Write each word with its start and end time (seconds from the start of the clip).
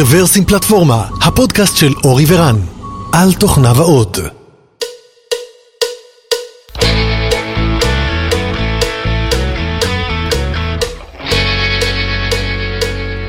רוורסים 0.00 0.44
פלטפורמה, 0.44 1.08
הפודקאסט 1.22 1.76
של 1.76 1.92
אורי 2.04 2.24
ורן, 2.28 2.56
על 3.12 3.32
תוכניו 3.40 3.76
האות. 3.76 4.18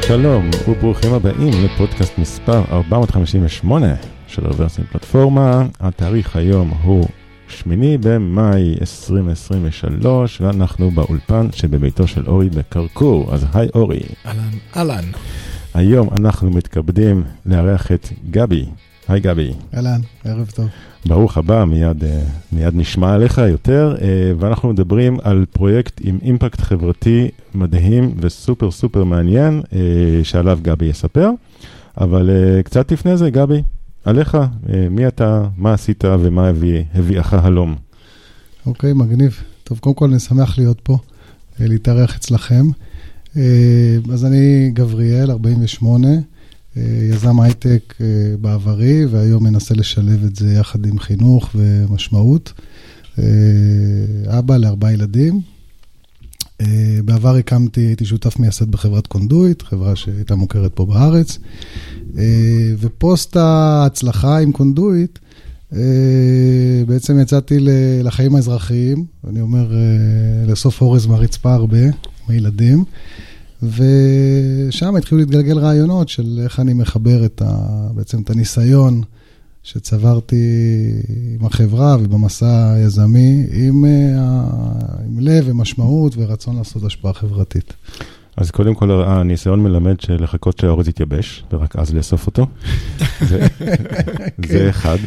שלום 0.08 0.50
וברוכים 0.68 1.14
הבאים 1.14 1.66
לפודקאסט 1.66 2.18
מספר 2.18 2.64
458 2.72 3.88
של 4.28 4.48
רוורסים 4.48 4.86
פלטפורמה. 4.92 5.66
התאריך 5.80 6.36
היום 6.36 6.74
הוא 6.84 7.08
שמיני 7.48 7.98
במאי 7.98 8.76
2023 8.82 10.42
ואנחנו 10.42 10.92
באולפן 10.92 11.48
שבביתו 11.52 12.08
של 12.08 12.28
אורי 12.28 12.50
בקרקור. 12.50 13.34
אז 13.34 13.46
היי 13.54 13.68
אורי. 13.76 14.02
אהלן, 14.26 14.50
אהלן. 14.76 15.04
היום 15.74 16.10
אנחנו 16.18 16.50
מתכבדים 16.50 17.24
לארח 17.46 17.92
את 17.92 18.08
גבי. 18.32 18.66
היי 19.08 19.20
גבי. 19.20 19.54
אהלן, 19.74 20.02
ערב 20.24 20.52
טוב. 20.56 20.68
ברוך 21.06 21.38
הבא, 21.38 21.66
מיד, 21.66 22.04
אה, 22.04 22.22
מיד 22.52 22.76
נשמע 22.76 23.14
עליך 23.14 23.38
יותר, 23.38 23.96
אה, 24.02 24.08
ואנחנו 24.40 24.70
מדברים 24.70 25.18
על 25.24 25.46
פרויקט 25.52 26.02
עם 26.04 26.20
אימפקט 26.22 26.62
חברתי 26.62 27.30
מדהים 27.56 28.14
וסופר 28.18 28.72
סופר 28.72 29.04
מעניין, 29.04 29.62
אה, 29.74 29.80
שעליו 30.24 30.60
גבי 30.62 30.86
יספר. 30.86 31.30
אבל 31.98 32.30
קצת 32.64 32.92
לפני 32.92 33.18
זה, 33.18 33.30
גבי, 33.30 33.62
עליך, 34.06 34.38
מי 34.90 35.08
אתה, 35.08 35.44
מה 35.58 35.74
עשית 35.74 36.04
ומה 36.06 36.48
הביא, 36.48 36.84
הביאך 36.96 37.34
הלום. 37.34 37.76
אוקיי, 38.66 38.94
מגניב. 38.94 39.44
טוב, 39.64 39.80
קודם 39.80 39.96
כל 39.96 40.10
אני 40.10 40.20
שמח 40.20 40.58
להיות 40.58 40.80
פה, 40.80 40.98
להתארח 41.60 42.16
אצלכם. 42.16 42.66
אז 44.14 44.26
אני 44.26 44.72
גבריאל, 44.74 45.32
48. 45.32 46.08
יזם 47.14 47.40
הייטק 47.40 47.94
אה, 48.02 48.06
בעברי, 48.42 49.06
והיום 49.06 49.44
מנסה 49.44 49.74
לשלב 49.76 50.26
את 50.26 50.36
זה 50.36 50.54
יחד 50.54 50.86
עם 50.86 51.00
חינוך 51.00 51.50
ומשמעות. 51.56 52.54
אה, 53.20 54.40
אבא 54.40 54.58
לארבעה 54.58 54.94
ילדים. 54.94 55.42
אה, 56.62 57.00
בעבר 57.06 57.36
הקמתי, 57.36 57.82
הייתי 57.82 58.06
שותף 58.06 58.40
מייסד 58.40 58.72
בחברת 58.72 59.08
Conduit, 59.08 59.62
חברה 59.62 59.96
שהייתה 59.96 60.36
מוכרת 60.36 60.72
פה 60.74 60.86
בארץ. 60.86 61.38
ופוסט 62.80 63.36
ההצלחה 63.36 64.38
עם 64.38 64.52
Conduit, 64.52 65.20
בעצם 66.88 67.20
יצאתי 67.20 67.58
לחיים 68.04 68.36
האזרחיים, 68.36 69.06
אני 69.30 69.42
אומר, 69.42 69.74
לאסוף 70.48 70.82
אורז 70.82 71.06
מהרצפה 71.06 71.54
הרבה, 71.54 71.78
עם. 72.30 72.84
ושם 73.64 74.96
התחילו 74.96 75.20
להתגלגל 75.22 75.60
רעיונות 75.60 76.10
של 76.10 76.40
איך 76.44 76.60
אני 76.60 76.74
מחבר 76.74 77.26
את 77.26 77.42
ה, 77.46 77.88
בעצם 77.96 78.22
את 78.22 78.30
הניסיון 78.30 79.02
שצברתי 79.64 80.46
עם 81.40 81.46
החברה 81.46 81.98
ובמסע 82.00 82.74
היזמי, 82.74 83.46
עם, 83.52 83.86
אה, 83.86 84.44
עם 85.06 85.20
לב 85.20 85.44
ומשמעות 85.48 86.14
ורצון 86.18 86.56
לעשות 86.56 86.84
השפעה 86.84 87.14
חברתית. 87.14 87.74
אז 88.38 88.52
קודם 88.52 88.76
כל, 88.76 88.92
הניסיון 88.92 89.64
מלמד 89.64 90.00
שלחכות 90.00 90.60
שהאורז 90.60 90.88
יתייבש, 90.88 91.44
ורק 91.52 91.76
אז 91.76 91.96
לאסוף 91.96 92.28
אותו. 92.28 92.48
זה, 93.22 93.48
זה 94.50 94.70
אחד. 94.70 94.98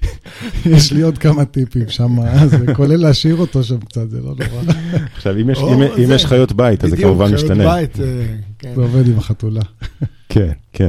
יש 0.66 0.92
לי 0.92 1.02
עוד 1.02 1.18
כמה 1.18 1.44
טיפים 1.44 1.88
שם, 1.88 2.16
זה 2.46 2.74
כולל 2.74 2.96
להשאיר 2.96 3.36
אותו 3.36 3.64
שם 3.64 3.80
קצת, 3.80 4.10
זה 4.10 4.20
לא 4.20 4.34
נורא. 4.50 4.72
עכשיו, 5.16 5.40
אם 5.40 5.50
יש, 5.50 5.58
אם, 5.58 5.82
אם 5.82 6.12
יש 6.14 6.26
חיות 6.26 6.52
בית, 6.52 6.84
אז 6.84 6.90
זה 6.90 6.96
כמובן 6.96 7.34
משתנה. 7.34 7.54
בדיוק, 7.54 7.72
חיות 7.72 7.96
בית, 7.96 8.00
אה, 8.00 8.36
כן. 8.58 8.74
זה 8.74 8.80
עובד 8.80 9.08
עם 9.08 9.18
החתולה. 9.18 9.62
כן, 10.28 10.52
כן. 10.72 10.88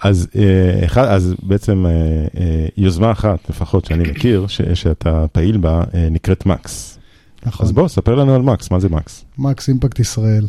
אז, 0.00 0.28
אה, 0.36 0.84
אחד, 0.84 1.04
אז 1.04 1.34
בעצם 1.42 1.86
אה, 1.86 2.66
יוזמה 2.76 3.12
אחת, 3.12 3.50
לפחות 3.50 3.84
שאני 3.84 4.10
מכיר, 4.10 4.46
ש, 4.46 4.62
שאתה 4.74 5.24
פעיל 5.32 5.56
בה, 5.56 5.84
נקראת 6.10 6.46
מקס. 6.46 6.98
נכון. 7.46 7.66
אז 7.66 7.72
בוא, 7.72 7.88
ספר 7.88 8.14
לנו 8.14 8.34
על 8.34 8.42
מקס, 8.42 8.70
מה 8.70 8.80
זה 8.80 8.88
מקס? 8.88 9.24
מקס 9.38 9.68
אימפקט 9.68 10.00
ישראל. 10.00 10.46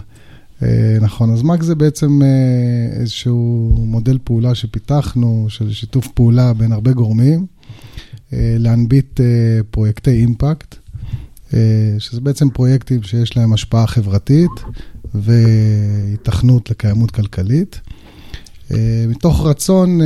אה, 0.64 0.98
נכון, 1.02 1.34
אז 1.34 1.42
מאק 1.42 1.64
זה 1.64 1.76
בעצם 1.76 2.22
אה, 2.22 3.00
איזשהו 3.00 3.74
מודל 3.78 4.18
פעולה 4.24 4.56
שפיתחנו, 4.56 5.46
של 5.50 5.72
שיתוף 5.72 6.08
פעולה 6.08 6.54
בין 6.54 6.72
הרבה 6.72 6.92
גורמים, 6.92 7.46
אה, 8.34 8.56
להנביט 8.60 9.20
פרויקטי 9.72 10.12
אימפקט, 10.12 10.76
שזה 12.00 12.22
בעצם 12.22 12.50
פרויקטים 12.50 13.04
שיש 13.04 13.38
להם 13.38 13.54
השפעה 13.54 13.88
חברתית 13.88 14.52
והיתכנות 15.14 16.70
לקיימות 16.70 17.12
כלכלית. 17.12 17.82
מתוך 19.08 19.46
רצון 19.46 20.00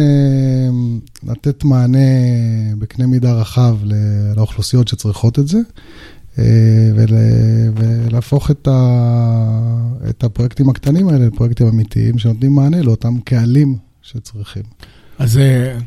לתת 1.23 1.63
מענה 1.63 1.99
בקנה 2.79 3.07
מידה 3.07 3.33
רחב 3.33 3.77
לאוכלוסיות 4.35 4.87
שצריכות 4.87 5.39
את 5.39 5.47
זה. 5.47 5.59
אה, 6.39 7.05
ולהפוך 7.75 8.51
את, 8.51 8.67
ה, 8.67 8.79
את 10.09 10.23
הפרויקטים 10.23 10.69
הקטנים 10.69 11.07
האלה 11.07 11.25
לפרויקטים 11.25 11.67
אמיתיים 11.67 12.17
שנותנים 12.17 12.51
מענה 12.51 12.81
לאותם 12.81 13.19
קהלים 13.23 13.77
שצריכים. 14.01 14.63
אז 15.19 15.37
אה, 15.37 15.77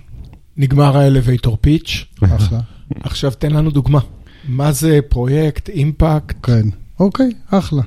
נגמר 0.56 0.98
האלווייטור 0.98 1.58
פיץ'. 1.60 2.04
אחלה. 2.22 2.60
עכשיו 3.00 3.30
תן 3.30 3.50
לנו 3.50 3.70
דוגמה. 3.70 4.00
מה 4.48 4.72
זה 4.72 5.00
פרויקט, 5.08 5.68
אימפקט? 5.68 6.36
כן, 6.42 6.68
אוקיי, 7.00 7.30
אחלה. 7.50 7.82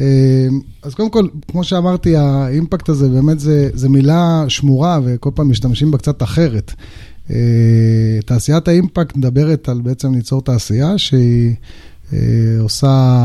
אה, 0.00 0.46
אז 0.82 0.94
קודם 0.94 1.10
כל, 1.10 1.26
כמו 1.50 1.64
שאמרתי, 1.64 2.16
האימפקט 2.16 2.88
הזה 2.88 3.08
באמת 3.08 3.40
זה, 3.40 3.70
זה 3.74 3.88
מילה 3.88 4.44
שמורה 4.48 5.00
וכל 5.04 5.30
פעם 5.34 5.50
משתמשים 5.50 5.90
בה 5.90 5.98
קצת 5.98 6.22
אחרת. 6.22 6.72
תעשיית 8.26 8.68
האימפקט 8.68 9.16
מדברת 9.16 9.68
על 9.68 9.80
בעצם 9.80 10.14
ליצור 10.14 10.42
תעשייה 10.42 10.98
שהיא 10.98 11.54
עושה 12.60 13.22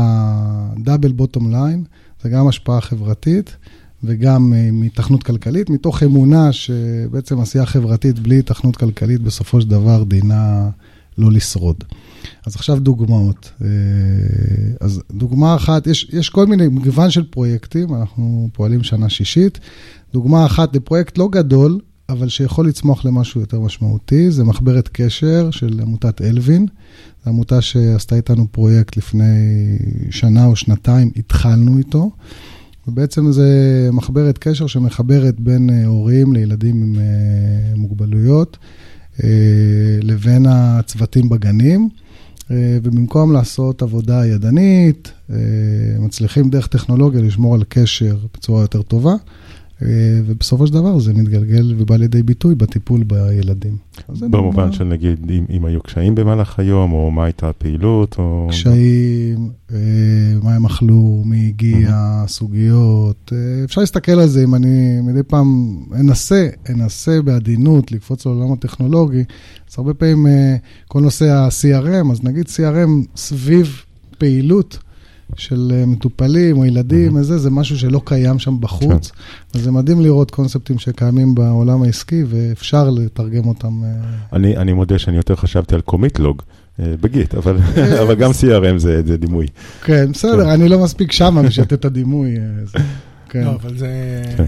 דאבל 0.78 1.12
בוטום 1.12 1.50
ליין, 1.50 1.84
זה 2.22 2.28
גם 2.28 2.48
השפעה 2.48 2.80
חברתית 2.80 3.56
וגם 4.04 4.52
אה, 4.52 4.68
מתכנות 4.72 5.22
כלכלית, 5.22 5.70
מתוך 5.70 6.02
אמונה 6.02 6.52
שבעצם 6.52 7.40
עשייה 7.40 7.66
חברתית 7.66 8.18
בלי 8.18 8.38
התכנות 8.38 8.76
כלכלית 8.76 9.20
בסופו 9.20 9.60
של 9.60 9.68
דבר 9.68 10.04
דינה 10.04 10.70
לא 11.18 11.32
לשרוד. 11.32 11.84
אז 12.46 12.56
עכשיו 12.56 12.80
דוגמאות. 12.80 13.50
אה, 13.62 13.66
אז 14.80 15.02
דוגמה 15.10 15.54
אחת, 15.54 15.86
יש, 15.86 16.10
יש 16.12 16.28
כל 16.28 16.46
מיני 16.46 16.68
מגוון 16.68 17.10
של 17.10 17.24
פרויקטים, 17.24 17.94
אנחנו 17.94 18.48
פועלים 18.52 18.82
שנה 18.82 19.08
שישית. 19.08 19.60
דוגמה 20.12 20.46
אחת 20.46 20.76
לפרויקט 20.76 21.18
לא 21.18 21.28
גדול, 21.28 21.80
אבל 22.10 22.28
שיכול 22.28 22.68
לצמוח 22.68 23.04
למשהו 23.04 23.40
יותר 23.40 23.60
משמעותי, 23.60 24.30
זה 24.30 24.44
מחברת 24.44 24.88
קשר 24.92 25.50
של 25.50 25.80
עמותת 25.82 26.22
אלווין. 26.22 26.66
זו 27.24 27.30
עמותה 27.30 27.60
שעשתה 27.60 28.16
איתנו 28.16 28.46
פרויקט 28.50 28.96
לפני 28.96 29.24
שנה 30.10 30.46
או 30.46 30.56
שנתיים, 30.56 31.10
התחלנו 31.16 31.78
איתו. 31.78 32.10
ובעצם 32.88 33.32
זה 33.32 33.48
מחברת 33.92 34.38
קשר 34.38 34.66
שמחברת 34.66 35.40
בין 35.40 35.70
אה, 35.70 35.86
הורים 35.86 36.32
לילדים 36.32 36.82
עם 36.82 36.98
אה, 36.98 37.76
מוגבלויות 37.76 38.58
אה, 39.24 39.28
לבין 40.02 40.46
הצוותים 40.48 41.28
בגנים. 41.28 41.88
ובמקום 42.82 43.32
לעשות 43.32 43.82
עבודה 43.82 44.26
ידנית, 44.26 45.12
מצליחים 45.98 46.50
דרך 46.50 46.66
טכנולוגיה 46.66 47.20
לשמור 47.20 47.54
על 47.54 47.64
קשר 47.68 48.16
בצורה 48.34 48.62
יותר 48.62 48.82
טובה. 48.82 49.14
אה, 49.82 49.88
ובסופו 50.26 50.66
של 50.66 50.72
דבר 50.72 50.98
זה 50.98 51.14
מתגלגל 51.14 51.74
ובא 51.78 51.96
לידי 51.96 52.22
ביטוי 52.22 52.54
בטיפול 52.54 53.02
בילדים. 53.02 53.76
במובן 54.08 54.72
של 54.72 54.84
נגיד, 54.84 55.30
אם, 55.30 55.44
אם 55.50 55.64
היו 55.64 55.80
קשיים 55.80 56.14
במהלך 56.14 56.58
היום, 56.58 56.92
או 56.92 57.10
מה 57.10 57.24
הייתה 57.24 57.48
הפעילות, 57.48 58.16
או... 58.18 58.46
קשיים, 58.50 59.50
אה, 59.72 59.78
מה 60.42 60.54
הם 60.54 60.66
אכלו, 60.66 61.22
מי 61.24 61.48
הגיע. 61.48 62.24
סוגיות. 62.26 63.32
אה, 63.32 63.64
אפשר 63.64 63.80
להסתכל 63.80 64.12
על 64.12 64.28
זה 64.28 64.44
אם 64.44 64.54
אני 64.54 65.00
מדי 65.02 65.22
פעם 65.22 65.78
אנסה, 66.00 66.48
אנסה 66.68 67.22
בעדינות 67.22 67.92
לקפוץ 67.92 68.26
לעולם 68.26 68.52
הטכנולוגי. 68.52 69.24
אז 69.70 69.74
הרבה 69.78 69.94
פעמים 69.94 70.26
כל 70.88 71.00
נושא 71.00 71.30
ה-CRM, 71.30 72.12
אז 72.12 72.24
נגיד 72.24 72.46
CRM 72.46 73.16
סביב 73.16 73.82
פעילות. 74.18 74.78
של 75.36 75.72
אה, 75.74 75.86
מטופלים 75.86 76.56
או 76.56 76.64
ילדים, 76.64 77.16
וזה, 77.16 77.38
זה 77.38 77.50
משהו 77.50 77.78
שלא 77.78 78.00
קיים 78.04 78.38
שם 78.38 78.60
בחוץ. 78.60 79.10
כן. 79.10 79.58
אז 79.58 79.64
זה 79.64 79.70
מדהים 79.70 80.00
לראות 80.00 80.30
קונספטים 80.30 80.78
שקיימים 80.78 81.34
בעולם 81.34 81.82
העסקי, 81.82 82.24
ואפשר 82.26 82.90
לתרגם 82.90 83.46
אותם. 83.46 83.84
אה, 83.84 83.90
אני, 84.32 84.56
אני 84.56 84.72
מודה 84.72 84.98
שאני 84.98 85.16
יותר 85.16 85.36
חשבתי 85.36 85.74
על 85.74 85.80
קומיטלוג. 85.80 86.42
אה, 86.80 86.94
בגיט, 87.00 87.34
אבל, 87.34 87.56
אבל 88.02 88.14
גם 88.14 88.30
CRM 88.30 88.78
זה, 88.78 89.02
זה 89.06 89.16
דימוי. 89.16 89.46
כן, 89.84 90.12
בסדר, 90.12 90.44
כן. 90.44 90.50
אני 90.50 90.68
לא 90.68 90.78
מספיק 90.78 91.12
שם 91.12 91.42
בשביל 91.46 91.64
לתת 91.64 91.72
את 91.72 91.84
הדימוי. 91.84 92.36
כן. 93.28 93.44
לא, 93.44 93.50
אבל 93.50 93.78
זה... 93.78 94.22
כן. 94.36 94.44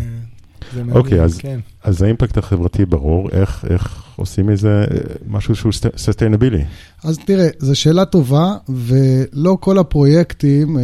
זה 0.75 0.83
אוקיי, 0.93 1.21
אז, 1.21 1.39
כן. 1.39 1.61
אז 1.85 2.03
האימפקט 2.03 2.39
החברתי 2.39 2.85
ברור, 2.85 3.29
איך, 3.33 3.65
איך 3.71 4.12
עושים 4.17 4.47
מזה 4.47 4.85
אה, 4.91 4.97
משהו 5.29 5.57
שהוא 5.57 5.73
סוסטיינבילי? 5.97 6.65
אז 7.05 7.19
תראה, 7.27 7.49
זו 7.59 7.77
שאלה 7.77 8.05
טובה, 8.05 8.57
ולא 8.69 9.57
כל 9.61 9.79
הפרויקטים 9.79 10.79
אה, 10.79 10.83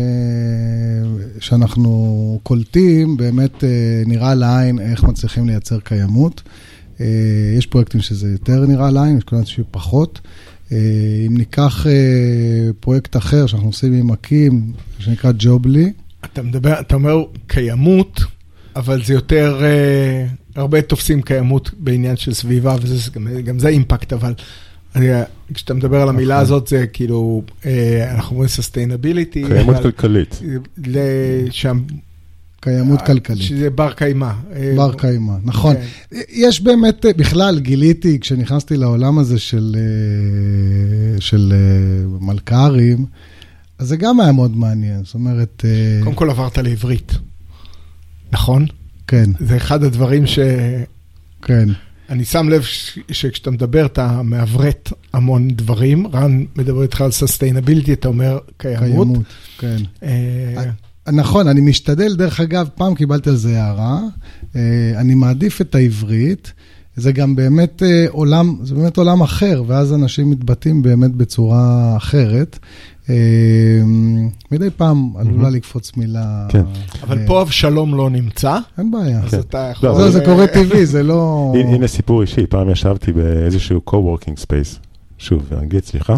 שאנחנו 1.41 2.41
קולטים, 2.43 3.17
באמת 3.17 3.65
אה, 3.65 4.03
נראה 4.07 4.35
לעין 4.35 4.79
איך 4.79 5.05
מצליחים 5.05 5.47
לייצר 5.47 5.81
קיימות. 5.81 6.43
אה, 7.01 7.07
יש 7.59 7.67
פרויקטים 7.67 8.01
שזה 8.01 8.29
יותר 8.29 8.67
נראה 8.67 8.91
לעין, 8.91 9.19
יש 9.19 9.25
כאלה 9.25 9.47
שפחות. 9.47 10.21
אה, 10.73 10.79
אם 11.27 11.37
ניקח 11.37 11.87
אה, 11.87 12.73
פרויקט 12.81 13.17
אחר 13.17 13.47
שאנחנו 13.47 13.69
עושים 13.69 13.93
עם 13.93 14.13
אקים, 14.13 14.73
שנקרא 14.99 15.33
ג'ובלי, 15.39 15.93
אתה 16.25 16.43
מדבר, 16.43 16.81
אתה 16.81 16.95
אומר 16.95 17.25
קיימות, 17.47 18.21
אבל 18.77 19.05
זה 19.05 19.15
יותר, 19.15 19.61
אה, 19.65 20.27
הרבה 20.59 20.83
תופסים 20.83 21.23
קיימות 21.23 21.71
בעניין 21.79 22.17
של 22.17 22.35
סביבה, 22.35 22.77
וגם 23.25 23.59
זה 23.59 23.69
אימפקט, 23.69 24.13
אבל 24.13 24.35
אה, 24.97 25.23
כשאתה 25.55 25.75
מדבר 25.75 26.03
על 26.03 26.09
המילה 26.09 26.35
נכון. 26.35 26.45
הזאת, 26.45 26.67
זה 26.67 26.87
כאילו, 26.87 27.43
אה, 27.67 28.15
אנחנו 28.15 28.35
אומרים 28.35 28.49
sustainability. 28.49 29.45
קיימות 29.45 29.77
כלכלית. 29.83 30.41
שם, 31.51 31.81
קיימות 32.61 33.03
כלכלית. 33.03 33.43
שזה 33.43 33.71
בר 33.71 33.93
קיימא. 33.93 34.31
אה, 34.53 34.73
בר 34.77 34.93
קיימא, 34.95 35.33
נכון. 35.45 35.75
כן. 35.75 36.17
יש 36.29 36.61
באמת, 36.61 37.07
אה, 37.07 37.13
בכלל, 37.17 37.59
גיליתי, 37.59 38.21
כשנכנסתי 38.21 38.77
לעולם 38.77 39.19
הזה 39.19 39.39
של, 39.39 39.77
אה, 39.79 41.21
של 41.21 41.53
אה, 41.53 42.19
מלכ"רים, 42.21 43.07
אז 43.79 43.89
זה 43.89 43.97
גם 43.97 44.21
היה 44.21 44.33
מאוד 44.33 44.57
מעניין. 44.57 45.05
זאת 45.05 45.15
אומרת, 45.15 45.65
אה, 45.65 46.05
קודם 46.05 46.17
כל 46.17 46.31
עברת 46.31 46.59
לעברית, 46.59 47.13
נכון? 48.33 48.67
כן, 49.09 49.31
זה 49.41 49.57
אחד 49.57 49.85
הדברים 49.85 50.27
שאני 50.27 50.85
כן, 51.43 51.69
שם 52.25 52.49
לב 52.49 52.63
ש- 52.63 52.99
שכשאתה 53.11 53.51
מדבר, 53.51 53.87
אתה 53.87 54.23
מעברת 54.23 54.93
המון 55.13 55.49
דברים. 55.49 56.07
רן 56.07 56.45
מדבר 56.57 56.83
איתך 56.83 57.01
על 57.01 57.11
sustainability, 57.11 57.93
אתה 57.93 58.09
אומר 58.09 58.39
קיימות. 58.57 58.87
קיימות, 58.89 59.19
כן. 59.59 59.77
אה, 60.03 60.65
נכון, 61.13 61.49
אני 61.49 61.61
משתדל, 61.61 62.17
דרך 62.17 62.41
אגב, 62.41 62.69
פעם 62.75 62.95
קיבלתי 62.95 63.31
על 63.31 63.37
זה 63.37 63.63
הערה, 63.63 64.01
אה, 64.57 64.93
אני 64.97 65.15
מעדיף 65.15 65.61
את 65.61 65.75
העברית, 65.75 66.53
זה 66.99 67.13
גם 67.13 67.37
באמת 67.37 67.83
אה, 67.83 68.07
עולם, 68.11 68.57
זה 68.63 68.75
באמת 68.75 68.97
עולם 68.97 69.21
אחר, 69.21 69.63
ואז 69.67 69.95
אנשים 69.95 70.31
מתבטאים 70.31 70.83
באמת 70.83 71.11
בצורה 71.11 71.95
אחרת. 71.97 72.59
אה, 73.11 73.15
מדי 74.53 74.71
פעם 74.77 75.13
עלולה 75.19 75.51
לקפוץ 75.51 75.97
מילה. 75.97 76.47
כן. 76.49 76.63
אבל 77.03 77.19
אה, 77.19 77.27
פה 77.27 77.43
אבשלום 77.43 77.95
לא 77.95 78.11
נמצא, 78.11 78.59
אין 78.79 78.91
בעיה. 78.91 79.21
אז 79.21 79.31
כן. 79.31 79.41
אתה 79.41 79.69
יכול... 79.73 79.89
לא, 79.89 79.99
לא, 79.99 80.11
זה 80.11 80.25
קורה 80.25 80.47
טבעי, 80.47 80.87
זה 80.97 81.03
לא... 81.03 81.53
הנה 81.57 81.87
סיפור 81.87 82.23
אישי, 82.23 82.47
פעם 82.47 82.71
ישבתי 82.71 83.13
באיזשהו 83.13 83.81
co-working 83.91 84.41
space, 84.47 84.79
שוב, 85.19 85.47
באנגלית, 85.51 85.85
סליחה, 85.85 86.17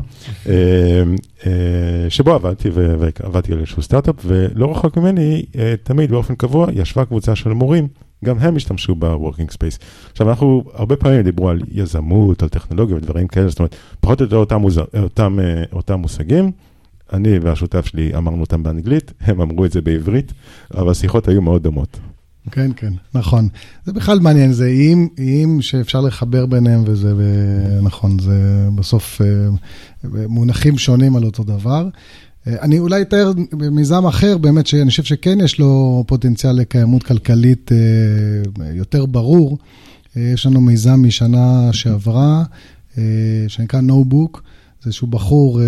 שבו 2.08 2.32
עבדתי, 2.32 2.68
ועבדתי 2.72 3.52
על 3.52 3.58
איזשהו 3.58 3.82
סטארט-אפ, 3.82 4.14
ולא 4.24 4.70
רחוק 4.70 4.96
ממני, 4.96 5.44
תמיד 5.82 6.10
באופן 6.10 6.34
קבוע, 6.34 6.66
ישבה 6.72 7.04
קבוצה 7.04 7.34
של 7.36 7.50
מורים, 7.50 7.88
גם 8.24 8.38
הם 8.38 8.56
השתמשו 8.56 8.94
ב-working 8.94 9.52
space. 9.52 9.78
עכשיו, 10.12 10.30
אנחנו 10.30 10.64
הרבה 10.74 10.96
פעמים 10.96 11.22
דיברו 11.22 11.48
על 11.48 11.60
יזמות, 11.72 12.42
על 12.42 12.48
טכנולוגיה 12.48 12.96
ודברים 12.96 13.28
כאלה, 13.28 13.48
זאת 13.48 13.58
אומרת, 13.58 13.76
פחות 14.00 14.20
או 14.20 14.24
יותר 14.24 14.36
אותם. 14.36 14.62
אותם, 14.94 15.38
אה, 15.40 15.62
אותם 15.72 15.94
מושגים. 15.94 16.52
אני 17.12 17.38
והשותף 17.38 17.86
שלי 17.86 18.14
אמרנו 18.16 18.40
אותם 18.40 18.62
באנגלית, 18.62 19.12
הם 19.20 19.40
אמרו 19.40 19.64
את 19.64 19.72
זה 19.72 19.80
בעברית, 19.80 20.32
אבל 20.74 20.90
השיחות 20.90 21.28
היו 21.28 21.42
מאוד 21.42 21.62
דומות. 21.62 21.98
כן, 22.50 22.70
כן, 22.76 22.92
נכון. 23.14 23.48
זה 23.84 23.92
בכלל 23.92 24.20
מעניין, 24.20 24.52
זה 24.52 24.66
איים, 24.66 25.08
איים 25.18 25.62
שאפשר 25.62 26.00
לחבר 26.00 26.46
ביניהם, 26.46 26.82
וזה 26.86 27.12
נכון, 27.82 28.18
זה 28.18 28.68
בסוף 28.74 29.20
אה, 29.20 29.48
מונחים 30.28 30.78
שונים 30.78 31.16
על 31.16 31.24
אותו 31.24 31.44
דבר. 31.44 31.88
אה, 32.46 32.56
אני 32.60 32.78
אולי 32.78 33.02
אתאר 33.02 33.32
מיזם 33.52 34.06
אחר, 34.06 34.38
באמת, 34.38 34.66
שאני 34.66 34.90
חושב 34.90 35.02
שכן 35.02 35.40
יש 35.40 35.58
לו 35.58 36.04
פוטנציאל 36.06 36.52
לקיימות 36.52 37.02
כלכלית 37.02 37.70
אה, 37.72 38.70
יותר 38.74 39.06
ברור. 39.06 39.58
אה, 40.16 40.22
יש 40.22 40.46
לנו 40.46 40.60
מיזם 40.60 41.02
משנה 41.02 41.72
שעברה, 41.72 42.44
שנקרא 43.48 43.80
NoBook. 43.80 44.38
זה 44.82 44.86
איזשהו 44.86 45.06
בחור, 45.06 45.60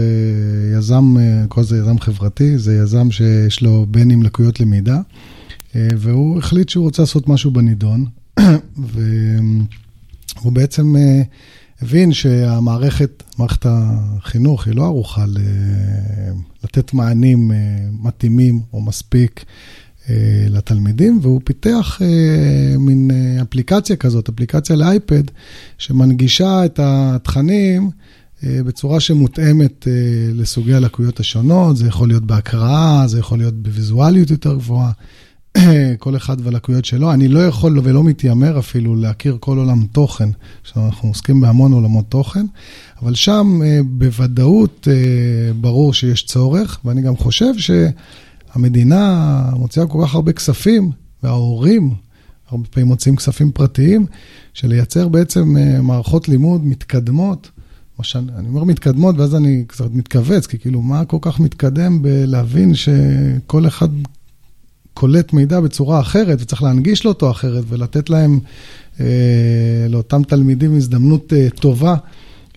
יזם, 0.78 1.16
קורא 1.48 1.64
לזה 1.64 1.78
יזם 1.78 1.98
חברתי, 1.98 2.58
זה 2.58 2.76
יזם 2.76 3.10
שיש 3.10 3.62
לו 3.62 3.86
בן 3.90 4.10
עם 4.10 4.22
לקויות 4.22 4.60
למידה. 4.60 5.00
והוא 5.74 6.38
החליט 6.38 6.69
שהוא 6.69 6.84
רוצה 6.84 7.02
לעשות 7.02 7.28
משהו 7.28 7.50
בנידון, 7.50 8.04
והוא 8.90 10.52
בעצם 10.52 10.94
הבין 11.82 12.12
שהמערכת, 12.12 13.23
מערכת 13.38 13.67
החינוך, 13.69 14.67
היא 14.67 14.75
לא 14.75 14.84
ערוכה 14.84 15.25
לתת 16.64 16.94
מענים 16.94 17.52
אה, 17.52 17.56
מתאימים 18.02 18.61
או 18.73 18.82
מספיק 18.82 19.44
אה, 20.11 20.14
לתלמידים, 20.49 21.19
והוא 21.23 21.40
פיתח 21.44 21.99
אה, 22.02 22.79
מין 22.79 23.11
אפליקציה 23.43 23.96
כזאת, 23.96 24.29
אפליקציה 24.29 24.76
לאייפד, 24.76 25.23
שמנגישה 25.79 26.64
את 26.64 26.81
התכנים. 26.82 27.90
בצורה 28.44 29.00
שמותאמת 29.00 29.87
לסוגי 30.34 30.75
הלקויות 30.75 31.20
השונות, 31.20 31.76
זה 31.76 31.87
יכול 31.87 32.08
להיות 32.08 32.26
בהקראה, 32.26 33.05
זה 33.06 33.19
יכול 33.19 33.38
להיות 33.38 33.55
בוויזואליות 33.55 34.31
יותר 34.31 34.55
גבוהה, 34.55 34.93
כל 35.99 36.16
אחד 36.16 36.37
והלקויות 36.40 36.84
שלו. 36.84 37.12
אני 37.12 37.28
לא 37.28 37.46
יכול 37.46 37.78
ולא 37.82 38.04
מתיימר 38.04 38.58
אפילו 38.58 38.96
להכיר 38.96 39.37
כל 39.40 39.58
עולם 39.58 39.87
תוכן, 39.93 40.28
שאנחנו 40.62 41.08
עוסקים 41.08 41.40
בהמון 41.40 41.72
עולמות 41.72 42.04
תוכן, 42.08 42.46
אבל 43.02 43.14
שם 43.14 43.60
אה, 43.64 43.81
בוודאות 43.84 44.88
אה, 44.90 45.52
ברור 45.60 45.94
שיש 45.94 46.26
צורך, 46.26 46.81
ואני 46.84 47.02
גם 47.02 47.16
חושב 47.16 47.52
שהמדינה 47.58 49.43
מוציאה 49.56 49.87
כל 49.87 49.99
כך 50.04 50.14
הרבה 50.14 50.32
כספים, 50.32 50.90
וההורים 51.22 51.94
הרבה 52.50 52.69
פעמים 52.69 52.87
מוציאים 52.87 53.16
כספים 53.16 53.52
פרטיים, 53.52 54.06
שלייצר 54.55 55.08
בעצם 55.08 55.56
אה, 55.56 55.82
מערכות 55.82 56.28
לימוד 56.28 56.66
מתקדמות. 56.66 57.50
שאני 58.02 58.32
אני 58.37 58.48
אומר 58.48 58.64
מתקדמות, 58.64 59.19
ואז 59.19 59.34
אני 59.34 59.64
קצת 59.66 59.90
מתכווץ, 59.93 60.46
כי 60.46 60.58
כאילו, 60.58 60.82
מה 60.82 61.05
כל 61.05 61.19
כך 61.20 61.40
מתקדם 61.40 62.02
בלהבין 62.02 62.75
שכל 62.75 63.66
אחד 63.66 63.88
קולט 64.94 65.33
מידע 65.33 65.61
בצורה 65.61 66.00
אחרת, 66.00 66.39
וצריך 66.41 66.62
להנגיש 66.62 67.05
לו 67.05 67.11
אותו 67.11 67.31
אחרת, 67.31 67.65
ולתת 67.69 68.11
להם, 68.11 68.41
אה, 69.00 69.06
לאותם 69.89 70.23
תלמידים 70.23 70.77
הזדמנות 70.77 71.33
אה, 71.33 71.49
טובה, 71.61 71.94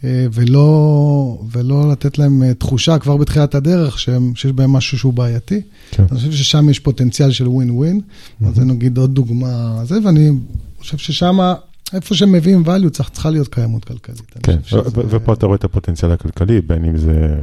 אה, 0.03 0.25
ולא, 0.33 1.39
ולא 1.51 1.91
לתת 1.91 2.17
להם 2.17 2.43
אה, 2.43 2.53
תחושה 2.53 2.97
כבר 2.97 3.17
בתחילת 3.17 3.55
הדרך 3.55 3.99
שהם, 3.99 4.31
שיש 4.35 4.51
בהם 4.51 4.71
משהו 4.73 4.97
שהוא 4.97 5.13
בעייתי. 5.13 5.61
כן. 5.91 6.03
אני 6.11 6.19
חושב 6.19 6.31
ששם 6.31 6.69
יש 6.69 6.79
פוטנציאל 6.79 7.31
של 7.31 7.47
ווין 7.47 7.71
ווין, 7.71 8.01
אז 8.47 8.55
זה 8.55 8.65
נגיד 8.65 8.97
עוד 8.97 9.13
דוגמה, 9.15 9.81
זה, 9.85 9.95
ואני 10.03 10.29
חושב 10.79 10.97
ששם, 10.97 11.37
איפה 11.93 12.15
שהם 12.15 12.31
מביאים 12.31 12.63
value, 12.65 12.89
צריך, 12.89 13.09
צריכה 13.09 13.29
להיות 13.29 13.47
קיימות 13.47 13.85
כלכלית. 13.85 14.21
כן, 14.43 14.61
חושב 14.63 14.77
שזה- 14.83 14.99
ו- 14.99 15.09
ופה 15.09 15.33
אתה 15.33 15.45
רואה 15.45 15.55
את 15.55 15.63
הפוטנציאל 15.63 16.11
הכלכלי, 16.11 16.61
בין 16.61 16.85
אם 16.85 16.97
זה 16.97 17.35